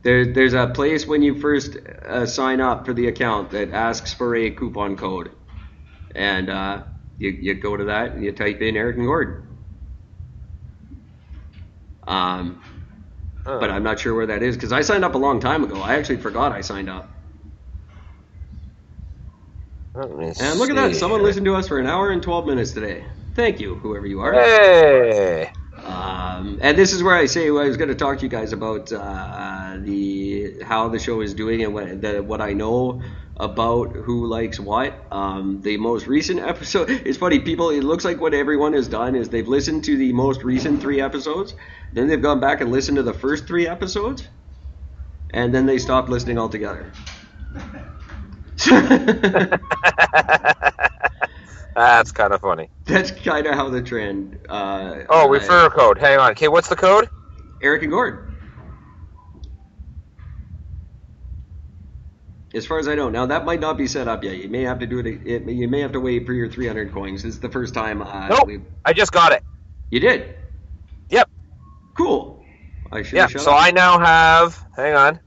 [0.02, 4.12] There, there's a place when you first uh, sign up for the account that asks
[4.14, 5.32] for a coupon code,
[6.14, 6.84] and uh,
[7.18, 9.44] you, you go to that and you type in Eric and Gord.
[12.06, 12.62] Um,
[13.46, 13.60] Huh.
[13.60, 15.82] but I'm not sure where that is because I signed up a long time ago.
[15.82, 17.10] I actually forgot I signed up.
[20.38, 20.96] And look at that!
[20.96, 23.04] Someone listened to us for an hour and 12 minutes today.
[23.34, 24.34] Thank you, whoever you are.
[24.34, 25.52] Hey.
[25.86, 28.52] Um, and this is where I say I was going to talk to you guys
[28.52, 33.02] about uh, the how the show is doing and what the, what I know
[33.36, 35.06] about who likes what.
[35.12, 36.90] Um, the most recent episode.
[37.06, 37.38] It's funny.
[37.38, 37.70] People.
[37.70, 41.00] It looks like what everyone has done is they've listened to the most recent three
[41.00, 41.54] episodes,
[41.92, 44.26] then they've gone back and listened to the first three episodes,
[45.30, 46.92] and then they stopped listening altogether.
[51.76, 52.70] That's kind of funny.
[52.86, 54.38] That's kind of how the trend.
[54.48, 55.98] Uh, Oh, uh, referral code.
[55.98, 56.30] Hang on.
[56.30, 57.06] Okay, what's the code?
[57.62, 58.32] Eric and Gord.
[62.54, 64.38] As far as I know, now that might not be set up yet.
[64.38, 65.06] You may have to do it.
[65.26, 67.22] it you may have to wait for your 300 coins.
[67.22, 68.00] This is the first time.
[68.00, 68.46] Uh, Nope.
[68.46, 69.42] we've- I just got it.
[69.90, 70.34] You did.
[71.10, 71.28] Yep.
[71.98, 72.42] Cool.
[72.90, 73.16] I should.
[73.16, 73.26] Yeah.
[73.26, 73.60] So up.
[73.60, 74.58] I now have.
[74.74, 75.20] Hang on.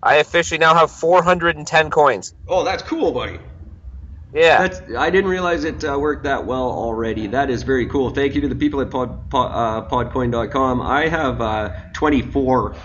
[0.00, 2.34] I officially now have 410 coins.
[2.46, 3.40] Oh, that's cool, buddy.
[4.36, 4.68] Yeah.
[4.68, 4.82] That's.
[4.94, 7.28] I didn't realize it uh, worked that well already.
[7.28, 8.10] That is very cool.
[8.10, 10.82] Thank you to the people at pod, pod, uh, podcoin.com.
[10.82, 12.76] I have uh, 24.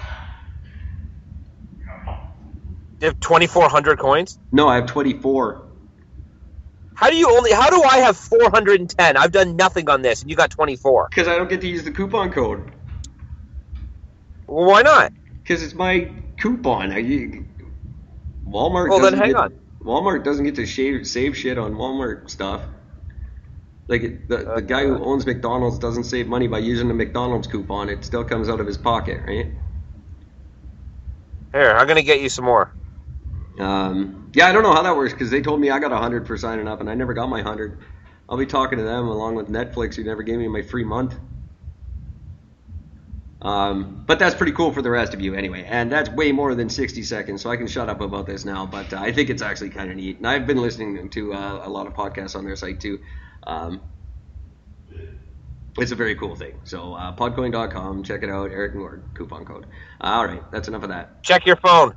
[3.02, 4.39] You have 2,400 coins.
[4.54, 5.68] No, I have 24.
[6.93, 7.52] How do you only?
[7.52, 9.18] How do I have 410?
[9.18, 11.10] I've done nothing on this, and you got 24.
[11.10, 12.72] Because I don't get to use the coupon code.
[14.47, 15.12] Well, why not?
[15.43, 16.93] Because it's my coupon.
[16.93, 17.02] I,
[18.47, 18.89] Walmart.
[18.89, 19.60] Well, then hang get, on.
[19.86, 22.63] Walmart doesn't get to shave, save shit on Walmart stuff.
[23.88, 26.93] Like it- the the guy who Uh, owns McDonald's doesn't save money by using the
[26.95, 27.89] McDonald's coupon.
[27.89, 29.53] It still comes out of his pocket, right?
[31.53, 32.75] Here, I'm gonna get you some more.
[33.59, 35.97] Um, yeah, I don't know how that works because they told me I got a
[35.97, 37.79] hundred for signing up, and I never got my hundred.
[38.29, 41.19] I'll be talking to them along with Netflix, who never gave me my free month.
[43.42, 46.54] Um, but that's pretty cool for the rest of you anyway, and that's way more
[46.54, 48.68] than 60 seconds, so I can shut up about this now.
[48.68, 51.62] But uh, I think it's actually kind of neat, and I've been listening to uh,
[51.64, 53.00] a lot of podcasts on their site too.
[53.48, 53.82] Um,
[55.78, 56.54] it's a very cool thing.
[56.66, 58.52] So uh, podcoin.com, check it out.
[58.52, 59.66] Eric and Gord coupon code.
[60.02, 61.24] all right, that's enough of that.
[61.24, 61.96] Check your phone.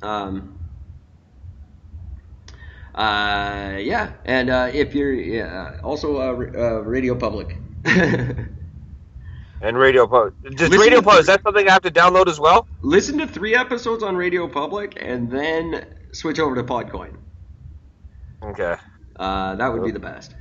[0.00, 0.58] Um,
[2.94, 7.60] uh, yeah, and uh, if you're yeah, also uh, uh, Radio Public.
[9.60, 10.36] And Radio Post.
[10.42, 12.68] Does Listen Radio Post, is that something I have to download as well?
[12.82, 17.16] Listen to three episodes on Radio Public and then switch over to Podcoin.
[18.42, 18.76] Okay.
[19.16, 20.36] Uh, that would be the best.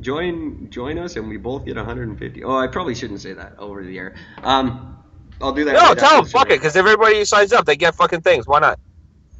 [0.00, 2.44] Join join us and we both get 150.
[2.44, 4.14] Oh, I probably shouldn't say that over the air.
[4.42, 4.96] Um,
[5.40, 5.72] I'll do that.
[5.72, 8.46] No, right tell them, the fuck it, because everybody signs up, they get fucking things.
[8.46, 8.80] Why not?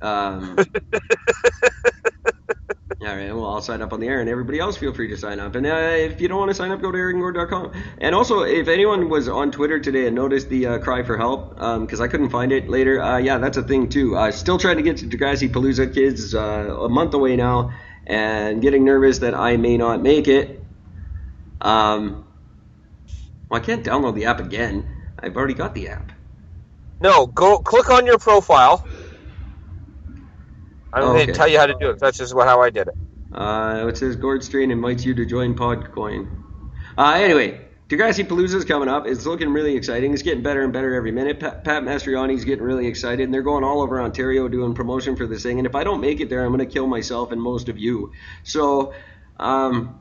[0.02, 0.58] Um,
[3.00, 5.16] all right, well, I'll sign up on the air, and everybody else feel free to
[5.16, 5.54] sign up.
[5.54, 7.72] And uh, if you don't want to sign up, go to ericandgord.com.
[7.98, 11.54] And also, if anyone was on Twitter today and noticed the uh, cry for help,
[11.54, 14.16] because I couldn't find it later, uh, yeah, that's a thing too.
[14.16, 17.72] Uh, still trying to get to Degrassi Palooza kids uh, a month away now,
[18.04, 20.60] and getting nervous that I may not make it.
[21.60, 22.26] Um,
[23.48, 24.88] well, I can't download the app again.
[25.16, 26.10] I've already got the app.
[27.00, 28.84] No, go click on your profile.
[30.92, 31.26] I'm going Okay.
[31.26, 31.98] to tell you how to do it.
[32.00, 32.94] That's just what, how I did it.
[33.32, 36.28] Uh, it says Gord Strain invites you to join Podcoin.
[36.96, 39.06] Uh, anyway, Degrassi Palooza is coming up.
[39.06, 40.12] It's looking really exciting.
[40.14, 41.40] It's getting better and better every minute.
[41.40, 45.26] Pat, Pat Mastroianni's getting really excited, and they're going all over Ontario doing promotion for
[45.26, 45.58] this thing.
[45.58, 47.78] And if I don't make it there, I'm going to kill myself and most of
[47.78, 48.12] you.
[48.42, 48.94] So,
[49.38, 50.00] um,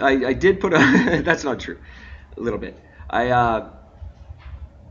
[0.00, 1.22] I, I did put a.
[1.24, 1.78] that's not true.
[2.36, 2.78] A little bit.
[3.10, 3.70] I uh,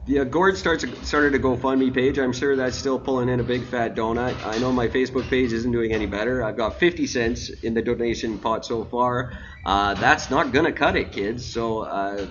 [0.07, 2.17] yeah, Gord starts started a GoFundMe page.
[2.17, 4.35] I'm sure that's still pulling in a big fat donut.
[4.43, 6.43] I know my Facebook page isn't doing any better.
[6.43, 9.37] I've got 50 cents in the donation pot so far.
[9.63, 11.45] Uh, that's not gonna cut it, kids.
[11.45, 12.25] So uh,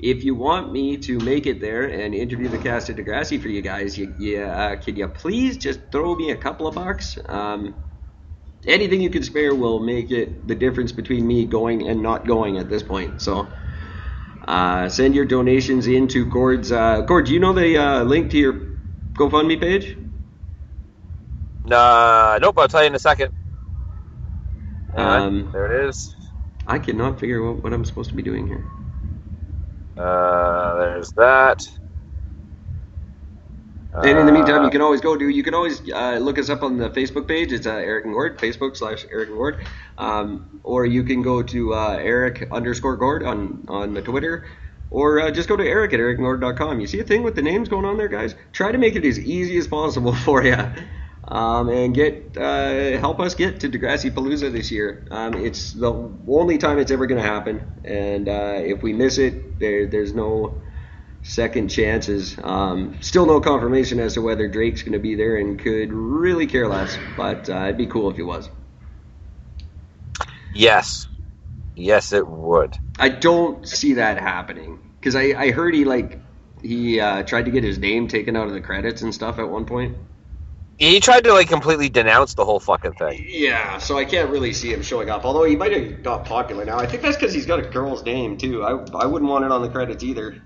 [0.00, 3.48] if you want me to make it there and interview the cast of Degrassi for
[3.48, 7.16] you guys, you, you, uh, can you please just throw me a couple of bucks?
[7.26, 7.76] Um,
[8.66, 12.58] anything you can spare will make it the difference between me going and not going
[12.58, 13.22] at this point.
[13.22, 13.48] So.
[14.46, 16.70] Uh, send your donations into Gord's.
[16.70, 18.60] Uh, Gord, do you know the uh, link to your
[19.14, 19.96] GoFundMe page?
[21.64, 23.32] Nah, nope, I'll tell you in a second.
[24.94, 26.14] Um, there it is.
[26.66, 28.64] I cannot figure out what I'm supposed to be doing here.
[29.96, 31.66] Uh, there's that.
[34.02, 35.28] And in the meantime, Uh, you can always go to.
[35.28, 37.52] You can always uh, look us up on the Facebook page.
[37.52, 39.64] It's uh, Eric and Gord, Facebook slash Eric and Gord,
[39.98, 44.46] um, or you can go to uh, Eric underscore Gord on on the Twitter,
[44.90, 46.80] or uh, just go to Eric at ericandgord.com.
[46.80, 48.34] You see a thing with the names going on there, guys?
[48.52, 50.56] Try to make it as easy as possible for you,
[51.28, 55.06] um, and get uh, help us get to Degrassi Palooza this year.
[55.10, 55.92] Um, it's the
[56.28, 60.14] only time it's ever going to happen, and uh, if we miss it, there there's
[60.14, 60.60] no
[61.24, 62.38] second chances.
[62.42, 66.46] Um, still no confirmation as to whether Drake's going to be there and could really
[66.46, 68.50] care less, but uh, it'd be cool if he was.
[70.54, 71.08] yes.
[71.76, 72.78] Yes, it would.
[72.98, 76.20] I don't see that happening because I, I heard he like
[76.62, 79.48] he uh, tried to get his name taken out of the credits and stuff at
[79.48, 79.98] one point.
[80.78, 83.26] He tried to like completely denounce the whole fucking thing.
[83.28, 85.24] Yeah, so I can't really see him showing up.
[85.24, 86.78] Although he might have got popular now.
[86.78, 88.64] I think that's because he's got a girl's name too.
[88.64, 90.42] I I wouldn't want it on the credits either.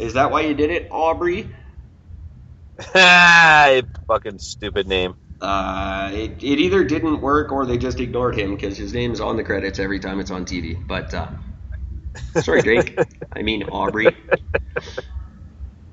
[0.00, 1.50] Is that why you did it, Aubrey?
[2.92, 5.14] Fucking stupid name.
[5.40, 9.36] Uh, it, it either didn't work or they just ignored him because his name's on
[9.36, 10.76] the credits every time it's on TV.
[10.86, 11.28] But uh,
[12.36, 12.98] sorry, Drake.
[13.32, 14.16] I mean Aubrey.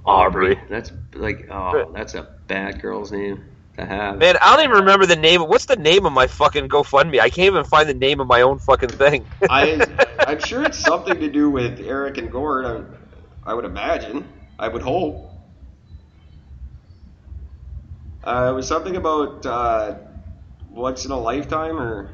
[0.06, 0.58] Aubrey.
[0.70, 3.44] That's like oh, that's a bad girl's name
[3.78, 4.18] to have.
[4.18, 5.42] Man, I don't even remember the name.
[5.42, 7.20] What's the name of my fucking GoFundMe?
[7.20, 9.26] I can't even find the name of my own fucking thing.
[9.50, 9.86] I
[10.26, 12.66] I'm sure it's something to do with Eric and Gord.
[12.66, 12.97] I,
[13.48, 14.28] I would imagine.
[14.60, 15.32] I would hope.
[18.22, 19.96] Uh, it was something about uh,
[20.70, 22.12] once in a lifetime or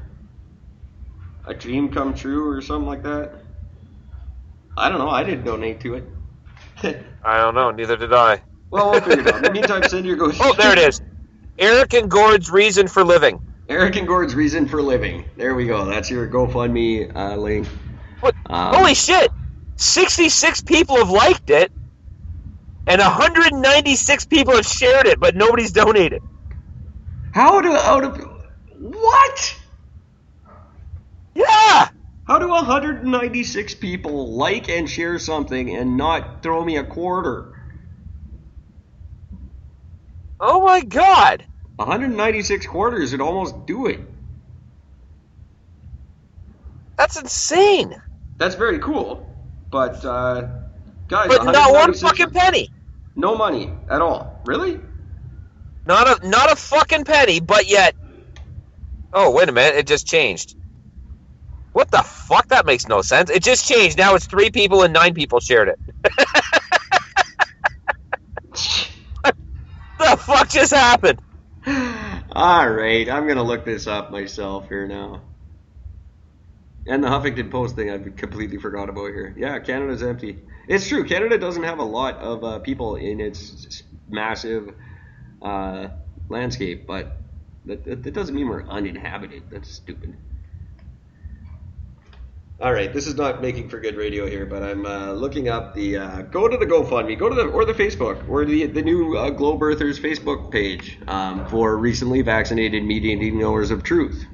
[1.47, 3.33] a dream come true or something like that.
[4.77, 5.09] I don't know.
[5.09, 6.03] I didn't donate to it.
[7.25, 7.71] I don't know.
[7.71, 8.43] Neither did I.
[8.69, 9.37] well, we'll figure it out.
[9.37, 10.31] In the meantime, send your go.
[10.39, 11.01] Oh, there it is.
[11.57, 13.41] Eric and Gord's reason for living.
[13.69, 15.25] Eric and Gord's reason for living.
[15.35, 15.85] There we go.
[15.85, 17.67] That's your GoFundMe uh, link.
[18.19, 18.35] What?
[18.47, 19.31] Um, Holy shit!
[19.77, 21.71] 66 people have liked it,
[22.87, 26.21] and 196 people have shared it, but nobody's donated.
[27.31, 28.09] How do how do
[28.79, 29.55] what?
[31.35, 31.89] Yeah!
[32.25, 37.53] How do 196 people like and share something and not throw me a quarter?
[40.39, 41.45] Oh my god!
[41.77, 44.01] 196 quarters would almost do it.
[46.97, 47.95] That's insane!
[48.39, 49.32] That's very cool,
[49.73, 50.47] but uh,
[51.07, 52.69] guys, But not one fucking penny.
[53.15, 54.39] No money at all.
[54.45, 54.79] Really?
[55.87, 57.95] Not a not a fucking penny, but yet.
[59.11, 59.75] Oh wait a minute!
[59.75, 60.55] It just changed.
[61.71, 62.49] What the fuck?
[62.49, 63.31] That makes no sense.
[63.31, 63.97] It just changed.
[63.97, 65.79] Now it's three people and nine people shared it.
[69.97, 71.19] the fuck just happened?
[71.65, 75.21] All right, I'm gonna look this up myself here now.
[76.85, 79.33] And the Huffington Post thing I completely forgot about here.
[79.37, 80.39] Yeah, Canada's empty.
[80.67, 81.05] It's true.
[81.05, 84.73] Canada doesn't have a lot of uh, people in its massive
[85.41, 85.87] uh,
[86.29, 87.17] landscape, but
[87.65, 89.43] that, that, that doesn't mean we're uninhabited.
[89.49, 90.15] That's stupid.
[92.61, 95.73] All right, this is not making for good radio here, but I'm uh, looking up
[95.73, 98.81] the uh, go to the GoFundMe, go to the or the Facebook or the the
[98.81, 104.25] new uh, Globe Earthers Facebook page um, for recently vaccinated media knowers of truth.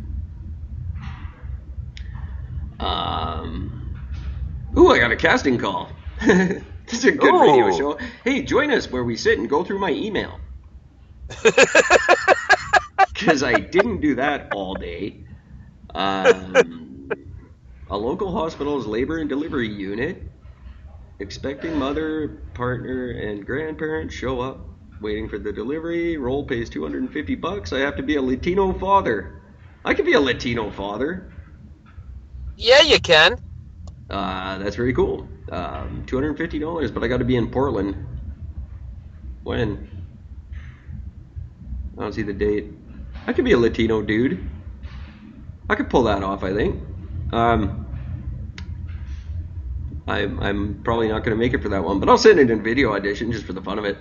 [2.80, 3.96] Um,
[4.80, 5.92] ooh, I got a casting call.
[6.22, 8.00] this is a good radio show.
[8.24, 10.40] Hey, join us where we sit and go through my email
[13.14, 15.26] because I didn't do that all day.
[15.94, 17.10] Um,
[17.90, 20.32] a local hospital's labor and delivery unit
[21.20, 24.66] expecting mother, partner, and grandparents show up.
[25.02, 26.18] Waiting for the delivery.
[26.18, 27.72] Roll pays 250 bucks.
[27.72, 29.42] I have to be a Latino father.
[29.86, 31.32] I could be a Latino father.
[32.58, 33.38] Yeah, you can.
[34.10, 35.28] Uh, that's very cool.
[35.52, 37.96] Um, $250, but I got to be in Portland.
[39.44, 39.90] When?
[41.98, 42.66] I don't see the date.
[43.28, 44.50] I could be a Latino dude.
[45.70, 46.82] I could pull that off, I think.
[47.32, 47.86] Um,
[50.08, 52.50] I'm, I'm probably not going to make it for that one, but I'll send it
[52.50, 53.98] in video audition just for the fun of it.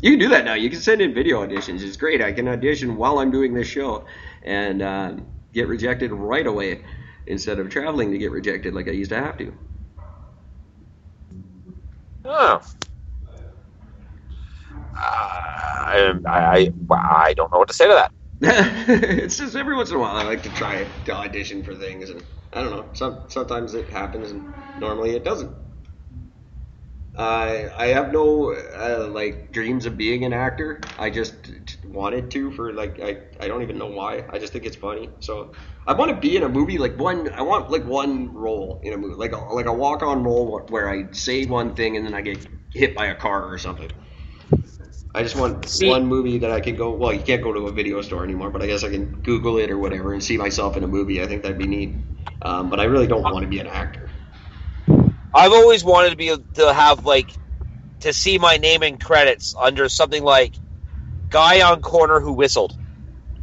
[0.00, 0.54] You can do that now.
[0.54, 1.82] You can send in video auditions.
[1.82, 2.22] It's great.
[2.22, 4.04] I can audition while I'm doing this show
[4.42, 5.14] and uh,
[5.52, 6.84] get rejected right away
[7.26, 9.52] instead of traveling to get rejected like I used to have to.
[12.24, 12.60] Oh.
[14.94, 18.12] Uh, I, I, I don't know what to say to that.
[18.40, 22.10] it's just every once in a while I like to try to audition for things,
[22.10, 22.22] and
[22.52, 22.86] I don't know.
[22.92, 24.42] Some sometimes it happens, and
[24.76, 25.52] normally it doesn't.
[27.16, 30.80] I I have no uh, like dreams of being an actor.
[30.98, 34.24] I just wanted to for like I, I don't even know why.
[34.30, 35.08] I just think it's funny.
[35.20, 35.52] So
[35.86, 37.32] I want to be in a movie like one.
[37.32, 40.60] I want like one role in a movie, like a, like a walk on role
[40.68, 43.90] where I say one thing and then I get hit by a car or something.
[45.14, 46.90] I just want See- one movie that I can go.
[46.90, 49.58] Well, you can't go to a video store anymore, but I guess I can Google
[49.58, 51.22] it or whatever and see myself in a movie.
[51.22, 51.96] I think that'd be neat.
[52.42, 54.10] Um, but I really don't want to be an actor.
[55.32, 57.30] I've always wanted to be to have like
[58.00, 60.58] to see my name in credits under something like
[61.30, 62.76] guy on corner who whistled.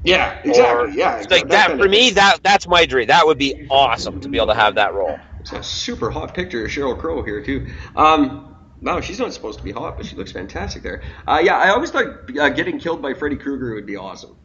[0.04, 0.64] Yeah, exactly.
[0.64, 3.08] Or- yeah, Like that kind for me that that's my dream.
[3.08, 5.18] That would be awesome to be able to have that role.
[5.40, 7.68] It's a super hot picture of Sheryl Crow here too.
[7.96, 11.02] Um, no, she's not supposed to be hot, but she looks fantastic there.
[11.28, 14.36] Uh, yeah, I always thought uh, getting killed by Freddy Krueger would be awesome.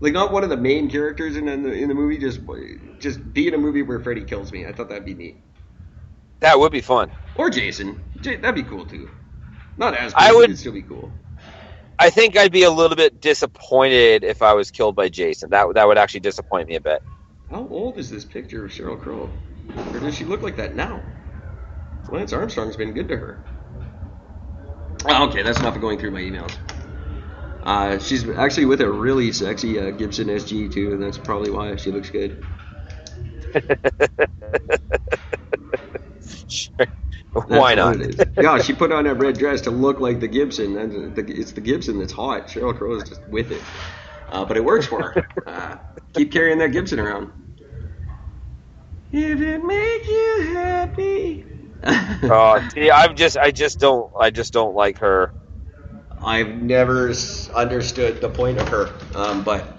[0.00, 2.40] Like not one of the main characters in, in the in the movie, just
[3.00, 4.64] just be in a movie where Freddy kills me.
[4.66, 5.36] I thought that'd be neat.
[6.40, 7.10] That would be fun.
[7.34, 9.10] Or Jason, J- that'd be cool too.
[9.76, 11.12] Not as cool, I it'd still be cool.
[11.98, 15.50] I think I'd be a little bit disappointed if I was killed by Jason.
[15.50, 17.02] That that would actually disappoint me a bit.
[17.50, 19.30] How old is this picture of Sheryl Crow?
[19.92, 21.00] Or does she look like that now?
[22.08, 23.40] Lance Armstrong's been good to her.
[25.06, 26.56] Oh, okay, that's enough of going through my emails.
[27.62, 31.76] Uh, she's actually with a really sexy uh, Gibson SG too, and that's probably why
[31.76, 32.44] she looks good.
[36.48, 36.86] Sure.
[37.32, 37.98] Why not?
[38.40, 40.76] yeah, she put on that red dress to look like the Gibson.
[40.76, 42.48] and the- It's the Gibson that's hot.
[42.48, 43.62] Sheryl Crow is just with it,
[44.30, 45.26] uh, but it works for her.
[45.46, 45.76] Uh,
[46.14, 47.30] keep carrying that Gibson around.
[49.12, 51.44] If it makes you happy.
[52.30, 55.32] Oh, see, I'm just, I just don't, I just don't like her.
[56.22, 57.12] I've never
[57.54, 59.78] understood the point of her, um, but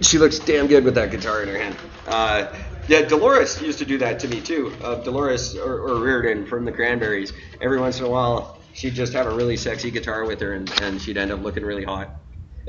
[0.00, 1.76] she looks damn good with that guitar in her hand.
[2.08, 2.46] Uh,
[2.88, 4.72] yeah, Dolores used to do that to me too.
[4.82, 7.32] Uh, Dolores or, or Riordan from the Cranberries.
[7.60, 10.70] Every once in a while, she'd just have a really sexy guitar with her, and,
[10.82, 12.10] and she'd end up looking really hot.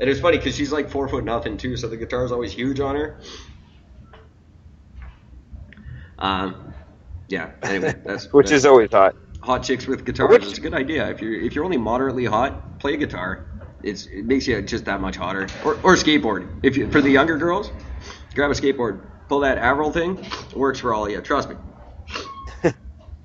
[0.00, 2.80] And it's funny because she's like four foot nothing too, so the guitar's always huge
[2.80, 3.18] on her.
[6.18, 6.74] Um,
[7.28, 7.50] yeah.
[7.62, 9.16] Anyway, that's Which that's- is always hot.
[9.40, 10.30] hot chicks with guitars.
[10.30, 11.08] Which- It's a good idea.
[11.10, 13.46] If you're if you're only moderately hot, play guitar.
[13.82, 15.46] It's it makes you just that much hotter.
[15.64, 16.48] Or, or skateboard.
[16.62, 17.70] If you for the younger girls,
[18.34, 20.18] grab a skateboard, pull that Avril thing.
[20.18, 21.20] It works for all of you.
[21.20, 21.56] Trust me.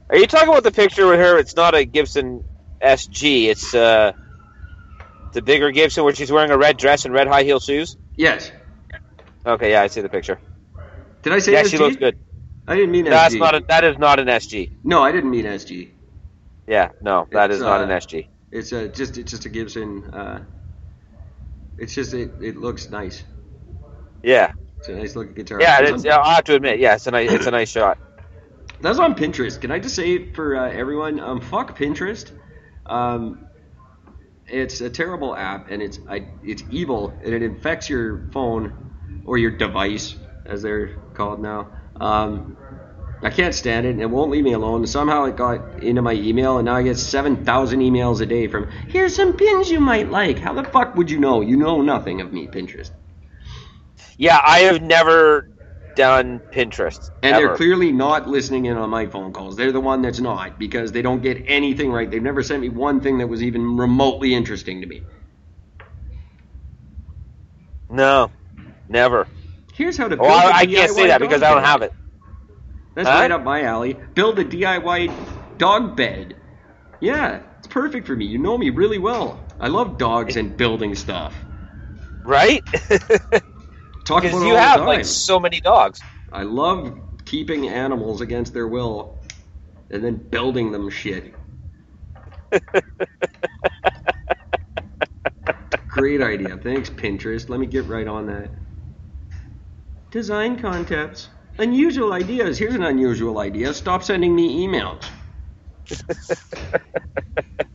[0.10, 1.38] Are you talking about the picture with her?
[1.38, 2.44] It's not a Gibson
[2.84, 3.46] SG.
[3.48, 4.14] It's uh,
[5.34, 7.98] the bigger Gibson where she's wearing a red dress and red high heel shoes.
[8.16, 8.52] Yes.
[9.46, 10.40] Okay, yeah, I see the picture.
[11.22, 11.70] Did I say Yeah, SG?
[11.72, 12.16] she looks good.
[12.68, 13.40] I didn't mean That's SG.
[13.40, 14.70] not a, that is not an SG.
[14.84, 15.90] no, I didn't mean SG.
[16.68, 18.28] Yeah, no, that It's, is not uh, an SG.
[18.52, 20.04] It's a just it's just a Gibson.
[20.06, 20.44] Uh,
[21.78, 23.24] it's just it, it looks nice.
[24.24, 25.62] Yeah, It's a nice looking guitar.
[25.62, 27.70] yeah, It's on- yeah, I have to admit, yeah, it's a nice, it's a nice
[27.70, 27.98] shot.
[28.82, 29.60] That's on Pinterest.
[29.60, 32.32] Can I just say for uh, everyone, um, fuck Pinterest.
[32.86, 33.46] Um,
[34.48, 38.74] it's a terrible app, and it's I, it's evil, and it infects your phone
[39.26, 40.16] or your device,
[40.46, 41.68] as they're called now.
[42.00, 42.58] Um,
[43.22, 44.88] I can't stand it, and it won't leave me alone.
[44.88, 48.48] Somehow it got into my email, and now I get seven thousand emails a day
[48.48, 50.40] from here's some pins you might like.
[50.40, 51.42] How the fuck would you know?
[51.42, 52.92] You know nothing of me, Pinterest.
[54.20, 55.50] Yeah, I have never
[55.96, 57.10] done Pinterest.
[57.24, 57.48] And ever.
[57.48, 59.56] they're clearly not listening in on my phone calls.
[59.56, 62.12] They're the one that's not because they don't get anything right.
[62.12, 65.04] They've never sent me one thing that was even remotely interesting to me.
[67.90, 68.30] No,
[68.90, 69.26] never.
[69.74, 70.28] Here's how to build.
[70.28, 71.94] Well, a I, I can't say that because I don't have it.
[72.96, 73.20] That's Huh?
[73.20, 73.98] right up my alley.
[74.16, 76.36] Build a DIY dog bed.
[77.00, 78.26] Yeah, it's perfect for me.
[78.26, 79.40] You know me really well.
[79.62, 81.34] I love dogs and building stuff.
[82.26, 82.68] Right?
[84.10, 86.02] Talk Because about you have like so many dogs.
[86.34, 89.20] I love keeping animals against their will
[89.92, 91.36] and then building them shit.
[95.90, 96.58] Great idea.
[96.58, 97.50] Thanks, Pinterest.
[97.50, 98.50] Let me get right on that.
[100.10, 101.30] Design concepts.
[101.60, 102.58] Unusual ideas.
[102.58, 103.76] Here's an unusual idea.
[103.76, 105.06] Stop sending me emails.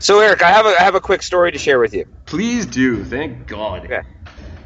[0.00, 2.06] So Eric, I have a I have a quick story to share with you.
[2.26, 3.04] Please do.
[3.04, 3.84] Thank God.
[3.84, 4.00] Okay.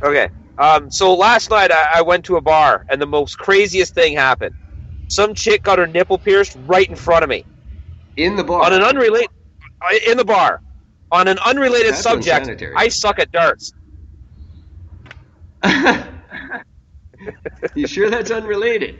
[0.02, 0.28] Okay.
[0.58, 4.14] Um, so last night I, I went to a bar and the most craziest thing
[4.14, 4.54] happened.
[5.08, 7.44] Some chick got her nipple pierced right in front of me
[8.16, 8.62] In the bar.
[8.62, 9.28] on an unrelated
[10.06, 10.60] in the bar
[11.10, 12.46] on an unrelated That's subject.
[12.46, 12.74] unsanitary.
[12.76, 13.72] I suck at darts.
[17.74, 18.98] you sure that's unrelated?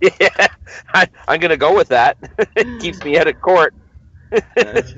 [0.20, 0.48] Yeah,
[0.92, 2.18] I, I'm gonna go with that.
[2.56, 3.72] it keeps me out of court.
[4.56, 4.94] That's,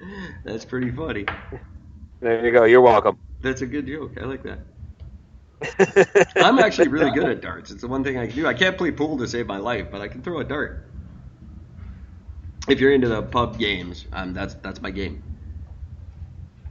[0.44, 1.26] that's pretty funny.
[2.20, 2.64] there you go.
[2.64, 3.18] You're welcome.
[3.42, 4.12] That's a good joke.
[4.20, 4.60] I like that.
[6.36, 7.70] I'm actually really good at darts.
[7.70, 8.46] It's the one thing I can do.
[8.46, 10.86] I can't play pool to save my life, but I can throw a dart.
[12.68, 15.22] If you're into the pub games, um, that's that's my game.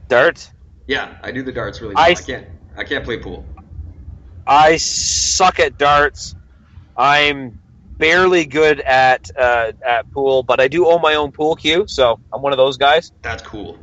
[0.08, 0.50] darts.
[0.86, 2.04] Yeah, I do the darts really well.
[2.04, 2.46] I- I, can't
[2.76, 3.44] I can't play pool.
[4.46, 6.34] I suck at darts.
[6.96, 7.60] I'm
[8.00, 12.20] barely good at uh, at pool, but I do own my own pool cue, so
[12.34, 13.12] I'm one of those guys.
[13.22, 13.78] That's cool.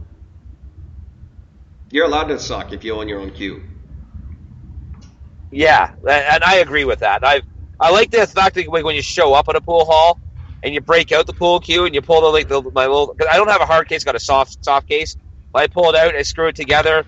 [1.91, 3.63] You're allowed to suck if you own your own cue.
[5.51, 7.21] Yeah, and I agree with that.
[7.25, 7.43] I
[7.79, 10.19] I like the fact that when you show up at a pool hall
[10.63, 13.15] and you break out the pool cue and you pull the like the, my little.
[13.15, 15.15] Cause I don't have a hard case, got a soft soft case.
[15.53, 17.05] But I pull it out, I screw it together,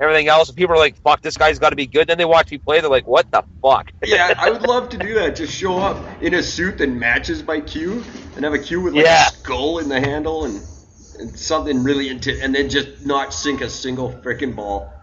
[0.00, 2.24] everything else, and people are like, "Fuck, this guy's got to be good." Then they
[2.24, 5.36] watch me play, they're like, "What the fuck?" Yeah, I would love to do that.
[5.36, 8.04] Just show up in a suit that matches my cue,
[8.36, 9.24] and have a cue with like Yeah.
[9.24, 10.62] a skull in the handle and,
[11.18, 14.94] and something really intense, and then just not sink a single freaking ball.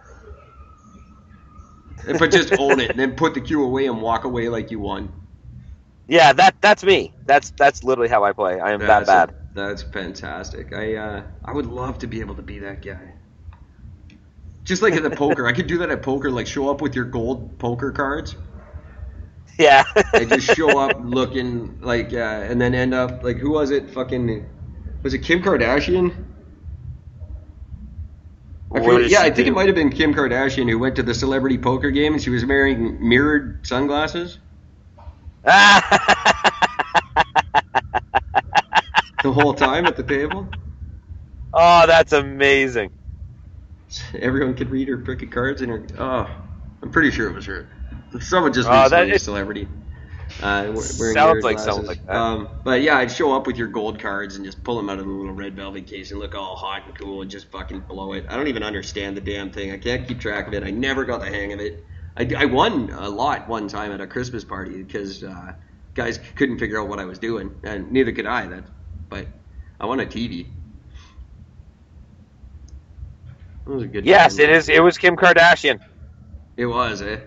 [2.17, 4.79] But just own it, and then put the cue away and walk away like you
[4.79, 5.11] won.
[6.07, 7.13] yeah, that that's me.
[7.25, 8.59] That's that's literally how I play.
[8.59, 9.33] I am that That's bad.
[9.53, 10.73] that's fantastic.
[10.73, 13.13] I uh, I would love to be able to be that guy.
[14.65, 16.31] Just like at the poker, I could do that at poker.
[16.31, 18.35] Like show up with your gold poker cards,
[19.59, 19.83] Yeah.
[20.13, 23.89] They just show up looking like, uh, and then end up like, who was it?
[23.91, 24.45] Fucking,
[25.03, 26.25] was it Kim Kardashian?
[28.73, 29.47] I did yeah, I think do?
[29.47, 32.29] it might have been Kim Kardashian who went to the celebrity poker game and she
[32.29, 34.39] was wearing mirrored sunglasses
[35.45, 35.81] the
[39.23, 40.49] whole time at the table.
[41.53, 42.91] oh, that's amazing.
[44.19, 45.87] Everyone could read her cricket cards and her.
[45.97, 46.29] Oh,
[46.81, 47.67] I'm pretty sure it was her.
[48.19, 49.67] Someone just recently that a celebrity.
[50.41, 52.15] Uh, Sounds like someone like that.
[52.15, 54.99] Um, but yeah, I'd show up with your gold cards and just pull them out
[54.99, 57.81] of the little red velvet case and look all hot and cool and just fucking
[57.81, 58.25] blow it.
[58.27, 59.71] I don't even understand the damn thing.
[59.71, 60.63] I can't keep track of it.
[60.63, 61.85] I never got the hang of it.
[62.17, 65.53] I, I won a lot one time at a Christmas party because uh,
[65.93, 68.47] guys couldn't figure out what I was doing, and neither could I.
[68.47, 68.63] That,
[69.09, 69.27] but
[69.79, 70.47] I won a TV.
[73.65, 74.05] That was a good.
[74.05, 74.45] Yes, time.
[74.45, 74.69] it is.
[74.69, 75.79] It was Kim Kardashian.
[76.57, 77.19] It was, eh?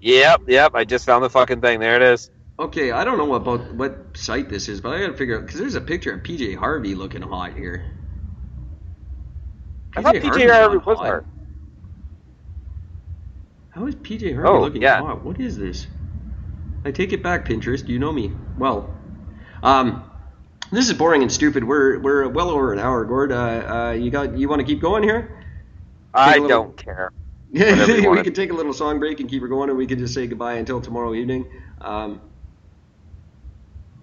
[0.00, 0.72] Yep, yep.
[0.74, 1.80] I just found the fucking thing.
[1.80, 2.30] There it is.
[2.58, 5.60] Okay, I don't know about what site this is, but I gotta figure out because
[5.60, 7.84] there's a picture of PJ Harvey looking hot here.
[9.96, 11.06] I thought PJ Harvey's Harvey was hot.
[11.08, 11.24] her.
[13.70, 15.00] How is PJ Harvey Oh, looking yeah.
[15.00, 15.24] hot?
[15.24, 15.86] What is this?
[16.84, 17.88] I take it back, Pinterest.
[17.88, 18.94] You know me well.
[19.62, 20.04] Um,
[20.72, 21.64] this is boring and stupid.
[21.64, 23.32] We're we're well over an hour, Gord.
[23.32, 25.39] Uh, uh, you got you want to keep going here?
[26.14, 27.12] I little- don't care.
[27.52, 30.14] We could take a little song break and keep it going, or we could just
[30.14, 31.46] say goodbye until tomorrow evening.
[31.80, 32.20] Um,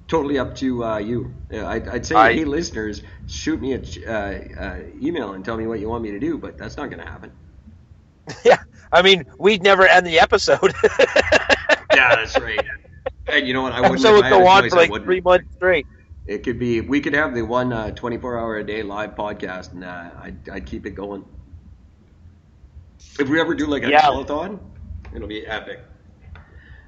[0.08, 1.34] totally up to uh, you.
[1.52, 4.12] I'd, I'd say, I- hey, listeners, shoot me a ch- uh,
[4.60, 7.04] uh, email and tell me what you want me to do, but that's not going
[7.04, 7.32] to happen.
[8.44, 8.58] Yeah,
[8.92, 10.74] I mean, we'd never end the episode.
[11.94, 12.60] Yeah, that's right.
[13.28, 13.74] And you know what?
[13.74, 13.96] I wouldn't.
[14.06, 15.88] episode would if I had go on for like three months straight.
[16.28, 16.82] It could be.
[16.82, 20.50] We could have the one uh, 24 hour a day live podcast, and uh, I'd,
[20.50, 21.26] I'd keep it going.
[23.20, 24.02] If we ever do like a Yeah.
[24.02, 24.60] telethon,
[25.14, 25.80] it'll be epic.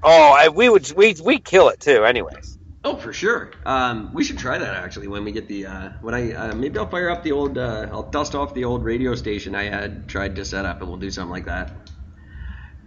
[0.03, 2.05] Oh, I, we would we we kill it too.
[2.05, 3.51] Anyways, Oh, for sure.
[3.65, 6.79] Um, we should try that actually when we get the uh, when I uh, maybe
[6.79, 10.07] I'll fire up the old uh, I'll dust off the old radio station I had
[10.07, 11.91] tried to set up and we'll do something like that.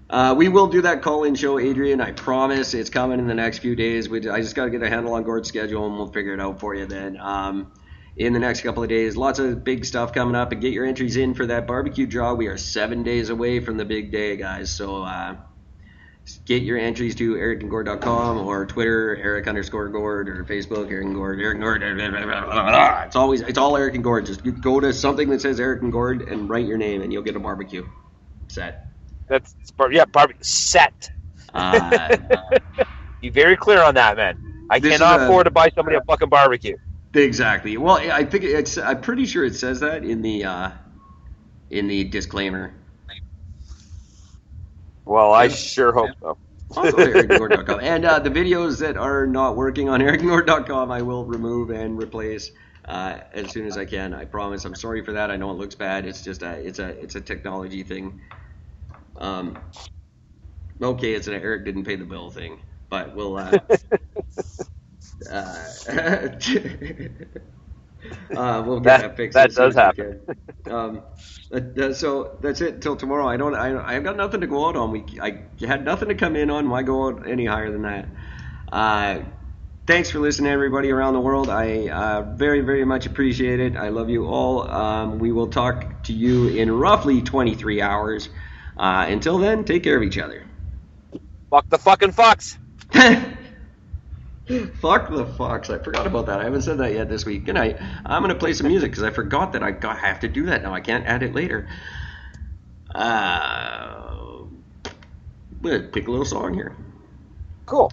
[0.08, 2.00] Uh, we will do that call-in show, Adrian.
[2.00, 4.10] I promise it's coming in the next few days.
[4.10, 6.40] We, I just got to get a handle on Gord's schedule and we'll figure it
[6.40, 7.18] out for you then.
[7.18, 7.72] Um,
[8.16, 10.86] in the next couple of days, lots of big stuff coming up, and get your
[10.86, 12.34] entries in for that barbecue draw.
[12.34, 14.70] We are seven days away from the big day, guys.
[14.70, 15.04] So.
[15.04, 15.36] Uh,
[16.46, 21.40] get your entries to ericandgord.com or Twitter, Eric underscore Gord, or Facebook, Eric and Gord,
[21.40, 21.80] Eric and Gord.
[21.80, 23.02] blah, blah, blah, blah, blah.
[23.04, 24.26] It's always, it's all Eric and Gord.
[24.26, 27.22] Just go to something that says Eric and Gord and write your name, and you'll
[27.22, 27.86] get a barbecue
[28.48, 28.86] set.
[29.28, 31.10] that's bar- yeah, barbecue set.
[31.54, 32.10] Uh,
[33.20, 34.38] Be very clear on that, man.
[34.70, 36.76] I cannot a- afford to buy somebody a fucking barbecue.
[37.14, 37.76] Exactly.
[37.76, 38.78] Well, I think it's.
[38.78, 40.70] I'm pretty sure it says that in the uh,
[41.70, 42.74] in the disclaimer.
[45.04, 46.38] Well, I sure hope so.
[46.76, 46.96] Also.
[47.82, 52.50] And uh, the videos that are not working on ericandgord.com, I will remove and replace
[52.86, 54.14] uh, as soon as I can.
[54.14, 54.64] I promise.
[54.64, 55.30] I'm sorry for that.
[55.30, 56.06] I know it looks bad.
[56.06, 58.20] It's just a it's a it's a technology thing.
[59.16, 59.58] Um,
[60.80, 63.36] okay, it's an Eric didn't pay the bill thing, but we'll.
[63.36, 63.58] Uh,
[65.30, 65.64] uh,
[68.36, 69.34] uh, we'll get That- that, fixed.
[69.34, 70.20] that does happen.
[70.70, 71.02] Um,
[71.50, 73.26] that- that- so that's it until tomorrow.
[73.28, 73.54] I don't.
[73.54, 74.90] I I've got nothing to go out on.
[74.90, 76.68] We I had nothing to come in on.
[76.68, 78.08] Why go out any higher than that?
[78.70, 79.20] Uh,
[79.86, 81.48] thanks for listening, everybody around the world.
[81.50, 83.76] I uh, very very much appreciate it.
[83.76, 84.68] I love you all.
[84.70, 88.28] Um, we will talk to you in roughly 23 hours.
[88.76, 90.46] Uh, until then, take care of each other.
[91.50, 92.56] Fuck the fucking fucks.
[94.80, 95.70] Fuck the fox.
[95.70, 96.40] I forgot about that.
[96.40, 97.44] I haven't said that yet this week.
[97.44, 97.78] Good night.
[98.04, 100.46] I'm going to play some music because I forgot that I got, have to do
[100.46, 100.74] that now.
[100.74, 101.68] I can't add it later.
[102.94, 104.44] Uh,
[105.60, 106.76] we'll pick a little song here.
[107.66, 107.92] Cool.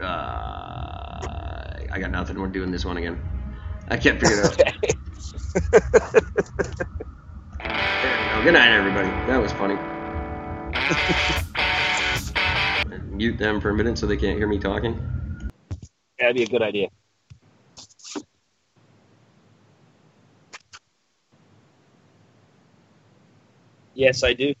[0.00, 0.04] Uh,
[1.92, 2.38] I got nothing.
[2.38, 3.20] We're doing this one again.
[3.88, 4.74] I can't figure it out.
[7.62, 8.44] There we go.
[8.44, 9.08] Good night, everybody.
[9.26, 9.76] That was funny.
[13.20, 14.98] Mute them for a minute so they can't hear me talking.
[16.18, 16.88] That'd be a good idea.
[23.92, 24.54] Yes, I do.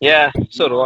[0.00, 0.74] Yeah, so do I.